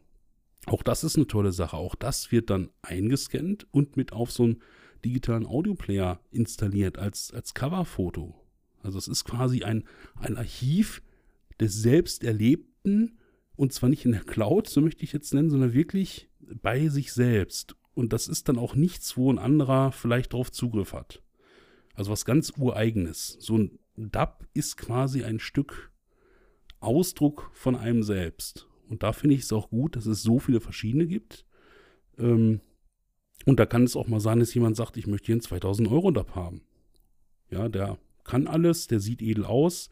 Auch 0.65 0.83
das 0.83 1.05
ist 1.05 1.17
eine 1.17 1.27
tolle 1.27 1.53
Sache. 1.53 1.77
Auch 1.77 1.95
das 1.95 2.33
wird 2.33 2.51
dann 2.51 2.71
eingescannt 2.83 3.67
und 3.71 3.97
mit 3.97 4.13
auf 4.13 4.33
so 4.33 4.45
einen 4.45 4.63
digitalen 5.05 5.47
Audioplayer 5.47 6.21
installiert 6.31 6.99
als, 6.99 7.33
als 7.33 7.55
Coverfoto. 7.55 8.35
Also 8.83 8.99
es 8.99 9.09
ist 9.09 9.25
quasi 9.25 9.65
ein, 9.65 9.85
ein 10.17 10.37
Archiv 10.37 11.03
des 11.61 11.75
Selbsterlebten 11.75 13.19
und 13.57 13.73
zwar 13.73 13.89
nicht 13.89 14.05
in 14.05 14.13
der 14.13 14.23
Cloud, 14.23 14.69
so 14.69 14.81
möchte 14.81 15.03
ich 15.03 15.13
jetzt 15.13 15.33
nennen, 15.35 15.51
sondern 15.51 15.73
wirklich 15.73 16.29
bei 16.39 16.89
sich 16.89 17.13
selbst. 17.13 17.75
Und 17.95 18.13
das 18.13 18.29
ist 18.29 18.49
dann 18.49 18.59
auch 18.59 18.75
nichts, 18.75 19.17
wo 19.17 19.33
ein 19.33 19.39
anderer 19.39 19.91
vielleicht 19.93 20.35
drauf 20.35 20.53
Zugriff 20.53 20.93
hat. 20.93 21.23
Also 21.95 22.11
was 22.11 22.27
ganz 22.27 22.53
ureigenes. 22.57 23.39
So 23.41 23.57
ein 23.57 23.79
DAP 23.97 24.47
ist 24.53 24.77
quasi 24.77 25.25
ein 25.25 25.39
Stück 25.39 25.91
Ausdruck 26.79 27.51
von 27.55 27.75
einem 27.75 28.03
selbst. 28.03 28.69
Und 28.89 29.03
da 29.03 29.13
finde 29.13 29.35
ich 29.35 29.43
es 29.43 29.53
auch 29.53 29.71
gut, 29.71 29.97
dass 29.97 30.07
es 30.07 30.23
so 30.23 30.39
viele 30.39 30.61
verschiedene 30.61 31.07
gibt. 31.07 31.47
Ähm, 32.19 32.61
und 33.45 33.61
da 33.61 33.67
kann 33.67 33.85
es 33.85 33.97
auch 33.97 34.09
mal 34.09 34.21
sein, 34.21 34.41
dass 34.41 34.55
jemand 34.55 34.77
sagt, 34.77 34.97
ich 34.97 35.07
möchte 35.07 35.27
hier 35.27 35.35
einen 35.35 35.43
2000 35.43 35.89
Euro 35.91 36.11
DAP 36.11 36.35
haben. 36.35 36.63
Ja, 37.51 37.69
der 37.69 37.99
kann 38.25 38.49
alles, 38.49 38.89
der 38.89 39.01
sieht 39.01 39.23
edel 39.23 39.45
aus. 39.45 39.89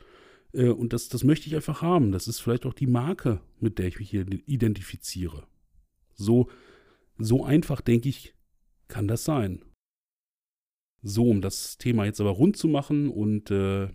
Äh, 0.52 0.70
und 0.70 0.92
das, 0.92 1.08
das 1.08 1.22
möchte 1.22 1.46
ich 1.46 1.54
einfach 1.54 1.82
haben. 1.82 2.10
Das 2.10 2.26
ist 2.26 2.40
vielleicht 2.40 2.66
auch 2.66 2.74
die 2.74 2.88
Marke, 2.88 3.40
mit 3.60 3.78
der 3.78 3.86
ich 3.86 3.98
mich 3.98 4.10
hier 4.10 4.26
identifiziere. 4.46 5.46
So 6.14 6.48
so 7.18 7.44
einfach, 7.44 7.80
denke 7.80 8.08
ich, 8.08 8.34
kann 8.88 9.08
das 9.08 9.24
sein. 9.24 9.64
So, 11.02 11.28
um 11.28 11.42
das 11.42 11.76
Thema 11.76 12.06
jetzt 12.06 12.20
aber 12.20 12.30
rund 12.30 12.56
zu 12.56 12.66
machen 12.66 13.10
und 13.10 13.50
äh, 13.50 13.88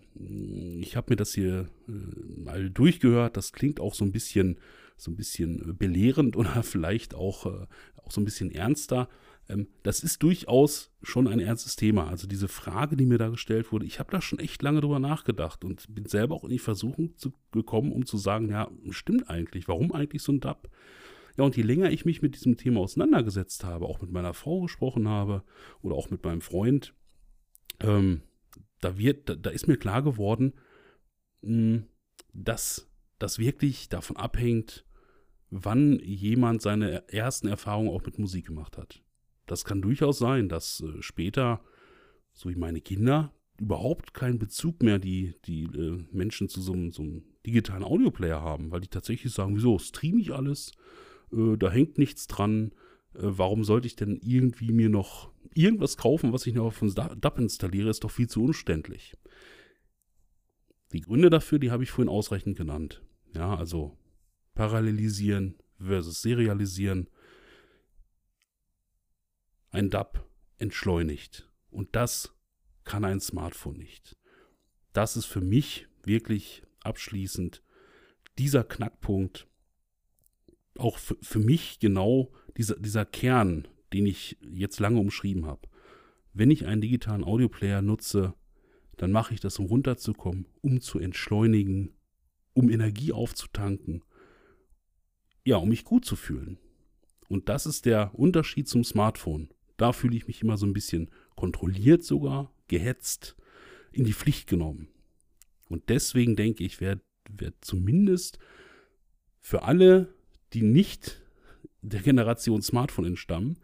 ich 0.80 0.96
habe 0.96 1.10
mir 1.10 1.16
das 1.16 1.34
hier 1.34 1.68
äh, 1.88 1.92
mal 2.40 2.70
durchgehört, 2.70 3.36
das 3.36 3.52
klingt 3.52 3.80
auch 3.80 3.94
so 3.94 4.04
ein 4.04 4.12
bisschen, 4.12 4.60
so 4.96 5.10
ein 5.10 5.16
bisschen 5.16 5.76
belehrend 5.76 6.36
oder 6.36 6.62
vielleicht 6.62 7.14
auch, 7.14 7.46
äh, 7.46 7.66
auch 7.96 8.12
so 8.12 8.20
ein 8.20 8.24
bisschen 8.24 8.52
ernster. 8.52 9.08
Ähm, 9.48 9.68
das 9.82 10.02
ist 10.02 10.22
durchaus 10.22 10.92
schon 11.02 11.28
ein 11.28 11.40
ernstes 11.40 11.76
Thema. 11.76 12.08
Also 12.08 12.26
diese 12.26 12.48
Frage, 12.48 12.96
die 12.96 13.06
mir 13.06 13.18
da 13.18 13.28
gestellt 13.28 13.72
wurde, 13.72 13.86
ich 13.86 13.98
habe 13.98 14.10
da 14.10 14.20
schon 14.20 14.38
echt 14.38 14.62
lange 14.62 14.80
drüber 14.80 14.98
nachgedacht 14.98 15.64
und 15.64 15.92
bin 15.94 16.06
selber 16.06 16.34
auch 16.34 16.44
in 16.44 16.50
die 16.50 16.58
Versuchung 16.58 17.16
zu, 17.16 17.32
gekommen, 17.52 17.92
um 17.92 18.06
zu 18.06 18.16
sagen, 18.16 18.50
ja, 18.50 18.70
stimmt 18.90 19.28
eigentlich, 19.28 19.68
warum 19.68 19.92
eigentlich 19.92 20.22
so 20.22 20.32
ein 20.32 20.40
DAP? 20.40 20.70
Ja, 21.36 21.44
und 21.44 21.56
je 21.56 21.62
länger 21.62 21.90
ich 21.90 22.04
mich 22.04 22.22
mit 22.22 22.34
diesem 22.34 22.56
Thema 22.56 22.80
auseinandergesetzt 22.80 23.64
habe, 23.64 23.86
auch 23.86 24.00
mit 24.00 24.10
meiner 24.10 24.34
Frau 24.34 24.60
gesprochen 24.60 25.08
habe 25.08 25.42
oder 25.80 25.94
auch 25.94 26.10
mit 26.10 26.24
meinem 26.24 26.40
Freund, 26.40 26.94
ähm, 27.80 28.22
da 28.80 28.98
wird, 28.98 29.28
da, 29.28 29.34
da, 29.34 29.50
ist 29.50 29.68
mir 29.68 29.76
klar 29.76 30.02
geworden, 30.02 30.54
mh, 31.42 31.50
hm, 31.50 31.86
dass 32.32 32.90
das 33.18 33.38
wirklich 33.38 33.88
davon 33.88 34.16
abhängt, 34.16 34.84
wann 35.50 35.98
jemand 36.00 36.62
seine 36.62 37.08
ersten 37.08 37.48
Erfahrungen 37.48 37.90
auch 37.90 38.04
mit 38.04 38.18
Musik 38.18 38.46
gemacht 38.46 38.78
hat. 38.78 39.02
Das 39.50 39.64
kann 39.64 39.82
durchaus 39.82 40.18
sein, 40.18 40.48
dass 40.48 40.80
äh, 40.80 41.02
später, 41.02 41.60
so 42.32 42.48
wie 42.48 42.56
meine 42.56 42.80
Kinder, 42.80 43.32
überhaupt 43.58 44.14
keinen 44.14 44.38
Bezug 44.38 44.82
mehr 44.82 44.98
die, 44.98 45.34
die 45.44 45.64
äh, 45.64 46.04
Menschen 46.12 46.48
zu 46.48 46.60
so, 46.60 46.74
so 46.90 47.02
einem 47.02 47.24
digitalen 47.44 47.84
Audioplayer 47.84 48.40
haben, 48.40 48.70
weil 48.70 48.80
die 48.80 48.88
tatsächlich 48.88 49.32
sagen, 49.32 49.56
wieso 49.56 49.78
streame 49.78 50.20
ich 50.20 50.32
alles? 50.32 50.72
äh, 51.32 51.56
da 51.56 51.70
hängt 51.70 51.98
nichts 51.98 52.26
dran. 52.26 52.72
Warum 53.12 53.64
sollte 53.64 53.88
ich 53.88 53.96
denn 53.96 54.20
irgendwie 54.22 54.72
mir 54.72 54.88
noch 54.88 55.32
irgendwas 55.54 55.96
kaufen, 55.96 56.32
was 56.32 56.46
ich 56.46 56.54
noch 56.54 56.78
dem 56.78 56.94
DAP 56.94 57.38
installiere, 57.38 57.90
ist 57.90 58.04
doch 58.04 58.10
viel 58.10 58.28
zu 58.28 58.44
umständlich. 58.44 59.16
Die 60.92 61.00
Gründe 61.00 61.28
dafür, 61.28 61.58
die 61.58 61.72
habe 61.72 61.82
ich 61.82 61.90
vorhin 61.90 62.08
ausreichend 62.08 62.56
genannt. 62.56 63.02
Ja, 63.34 63.56
also 63.56 63.98
parallelisieren 64.54 65.56
versus 65.78 66.22
serialisieren. 66.22 67.08
Ein 69.70 69.90
DAP 69.90 70.24
entschleunigt. 70.58 71.48
Und 71.70 71.94
das 71.96 72.34
kann 72.84 73.04
ein 73.04 73.20
Smartphone 73.20 73.78
nicht. 73.78 74.16
Das 74.92 75.16
ist 75.16 75.26
für 75.26 75.40
mich 75.40 75.86
wirklich 76.04 76.62
abschließend 76.82 77.62
dieser 78.38 78.64
Knackpunkt, 78.64 79.46
auch 80.78 80.98
für, 80.98 81.16
für 81.20 81.38
mich 81.38 81.78
genau 81.78 82.32
dieser, 82.56 82.76
dieser 82.76 83.04
Kern, 83.04 83.68
den 83.92 84.06
ich 84.06 84.38
jetzt 84.50 84.80
lange 84.80 84.98
umschrieben 84.98 85.46
habe. 85.46 85.68
Wenn 86.32 86.50
ich 86.50 86.66
einen 86.66 86.80
digitalen 86.80 87.24
Audioplayer 87.24 87.82
nutze, 87.82 88.34
dann 88.96 89.12
mache 89.12 89.34
ich 89.34 89.40
das, 89.40 89.58
um 89.58 89.66
runterzukommen, 89.66 90.46
um 90.60 90.80
zu 90.80 90.98
entschleunigen, 90.98 91.94
um 92.52 92.70
Energie 92.70 93.12
aufzutanken, 93.12 94.04
ja, 95.44 95.56
um 95.56 95.68
mich 95.68 95.84
gut 95.84 96.04
zu 96.04 96.16
fühlen. 96.16 96.58
Und 97.28 97.48
das 97.48 97.66
ist 97.66 97.86
der 97.86 98.14
Unterschied 98.14 98.68
zum 98.68 98.84
Smartphone. 98.84 99.48
Da 99.80 99.92
fühle 99.92 100.16
ich 100.16 100.26
mich 100.26 100.42
immer 100.42 100.58
so 100.58 100.66
ein 100.66 100.74
bisschen 100.74 101.10
kontrolliert 101.36 102.04
sogar, 102.04 102.52
gehetzt, 102.68 103.34
in 103.92 104.04
die 104.04 104.12
Pflicht 104.12 104.46
genommen. 104.46 104.88
Und 105.70 105.88
deswegen 105.88 106.36
denke 106.36 106.64
ich, 106.64 106.82
wäre 106.82 107.00
wär 107.30 107.52
zumindest 107.62 108.38
für 109.40 109.62
alle 109.62 110.12
die 110.52 110.62
nicht 110.62 111.22
der 111.80 112.02
Generation 112.02 112.60
Smartphone 112.60 113.06
entstammen, 113.06 113.58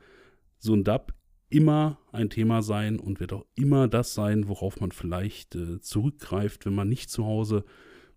so 0.59 0.73
ein 0.73 0.85
DAB 0.85 1.13
immer 1.51 1.99
ein 2.13 2.31
Thema 2.31 2.63
sein 2.63 2.99
und 2.99 3.21
wird 3.21 3.35
auch 3.35 3.45
immer 3.55 3.87
das 3.87 4.15
sein, 4.15 4.49
worauf 4.49 4.81
man 4.81 4.93
vielleicht 4.93 5.55
äh, 5.55 5.81
zurückgreift, 5.81 6.65
wenn 6.65 6.75
man 6.75 6.89
nicht 6.89 7.11
zu 7.11 7.27
Hause 7.27 7.65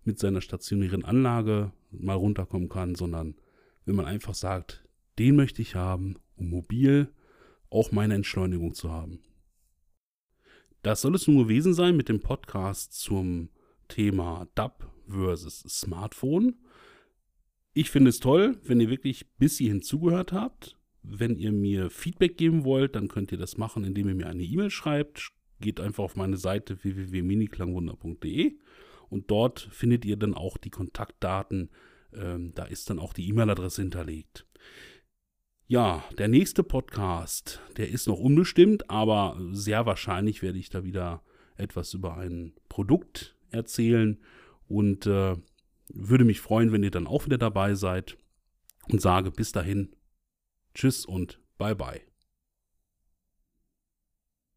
mit 0.04 0.18
seiner 0.18 0.40
stationären 0.40 1.04
Anlage 1.04 1.72
mal 1.90 2.16
runterkommen 2.16 2.70
kann, 2.70 2.94
sondern 2.94 3.34
wenn 3.84 3.94
man 3.94 4.06
einfach 4.06 4.34
sagt, 4.34 4.88
den 5.18 5.36
möchte 5.36 5.60
ich 5.60 5.74
haben, 5.74 6.16
um 6.36 6.48
mobil 6.48 7.12
auch 7.70 7.92
meine 7.92 8.14
Entschleunigung 8.14 8.74
zu 8.74 8.90
haben. 8.90 9.20
Das 10.82 11.02
soll 11.02 11.14
es 11.14 11.26
nun 11.26 11.38
gewesen 11.38 11.74
sein 11.74 11.96
mit 11.96 12.08
dem 12.08 12.20
Podcast 12.20 12.94
zum 12.94 13.50
Thema 13.88 14.48
DAB 14.54 14.88
versus 15.06 15.60
Smartphone. 15.68 16.54
Ich 17.72 17.90
finde 17.90 18.10
es 18.10 18.20
toll, 18.20 18.58
wenn 18.64 18.80
ihr 18.80 18.90
wirklich 18.90 19.28
bis 19.38 19.58
hierhin 19.58 19.82
zugehört 19.82 20.32
habt. 20.32 20.76
Wenn 21.02 21.36
ihr 21.36 21.52
mir 21.52 21.90
Feedback 21.90 22.36
geben 22.36 22.64
wollt, 22.64 22.94
dann 22.94 23.08
könnt 23.08 23.32
ihr 23.32 23.38
das 23.38 23.56
machen, 23.56 23.84
indem 23.84 24.08
ihr 24.08 24.14
mir 24.14 24.26
eine 24.26 24.42
E-Mail 24.42 24.70
schreibt. 24.70 25.32
Geht 25.60 25.80
einfach 25.80 26.04
auf 26.04 26.16
meine 26.16 26.36
Seite 26.36 26.82
www.miniklangwunder.de 26.82 28.56
und 29.08 29.30
dort 29.30 29.68
findet 29.72 30.04
ihr 30.04 30.16
dann 30.16 30.34
auch 30.34 30.56
die 30.56 30.70
Kontaktdaten. 30.70 31.70
Ähm, 32.14 32.52
da 32.54 32.64
ist 32.64 32.90
dann 32.90 32.98
auch 32.98 33.12
die 33.12 33.28
E-Mail-Adresse 33.28 33.82
hinterlegt. 33.82 34.46
Ja, 35.70 36.02
der 36.18 36.26
nächste 36.26 36.64
Podcast, 36.64 37.60
der 37.76 37.90
ist 37.90 38.08
noch 38.08 38.18
unbestimmt, 38.18 38.90
aber 38.90 39.40
sehr 39.52 39.86
wahrscheinlich 39.86 40.42
werde 40.42 40.58
ich 40.58 40.68
da 40.68 40.82
wieder 40.82 41.22
etwas 41.56 41.94
über 41.94 42.16
ein 42.16 42.54
Produkt 42.68 43.36
erzählen 43.52 44.18
und 44.66 45.06
äh, 45.06 45.36
würde 45.88 46.24
mich 46.24 46.40
freuen, 46.40 46.72
wenn 46.72 46.82
ihr 46.82 46.90
dann 46.90 47.06
auch 47.06 47.24
wieder 47.24 47.38
dabei 47.38 47.76
seid 47.76 48.18
und 48.88 49.00
sage 49.00 49.30
bis 49.30 49.52
dahin, 49.52 49.94
Tschüss 50.74 51.06
und 51.06 51.38
bye 51.56 51.76
bye. 51.76 52.09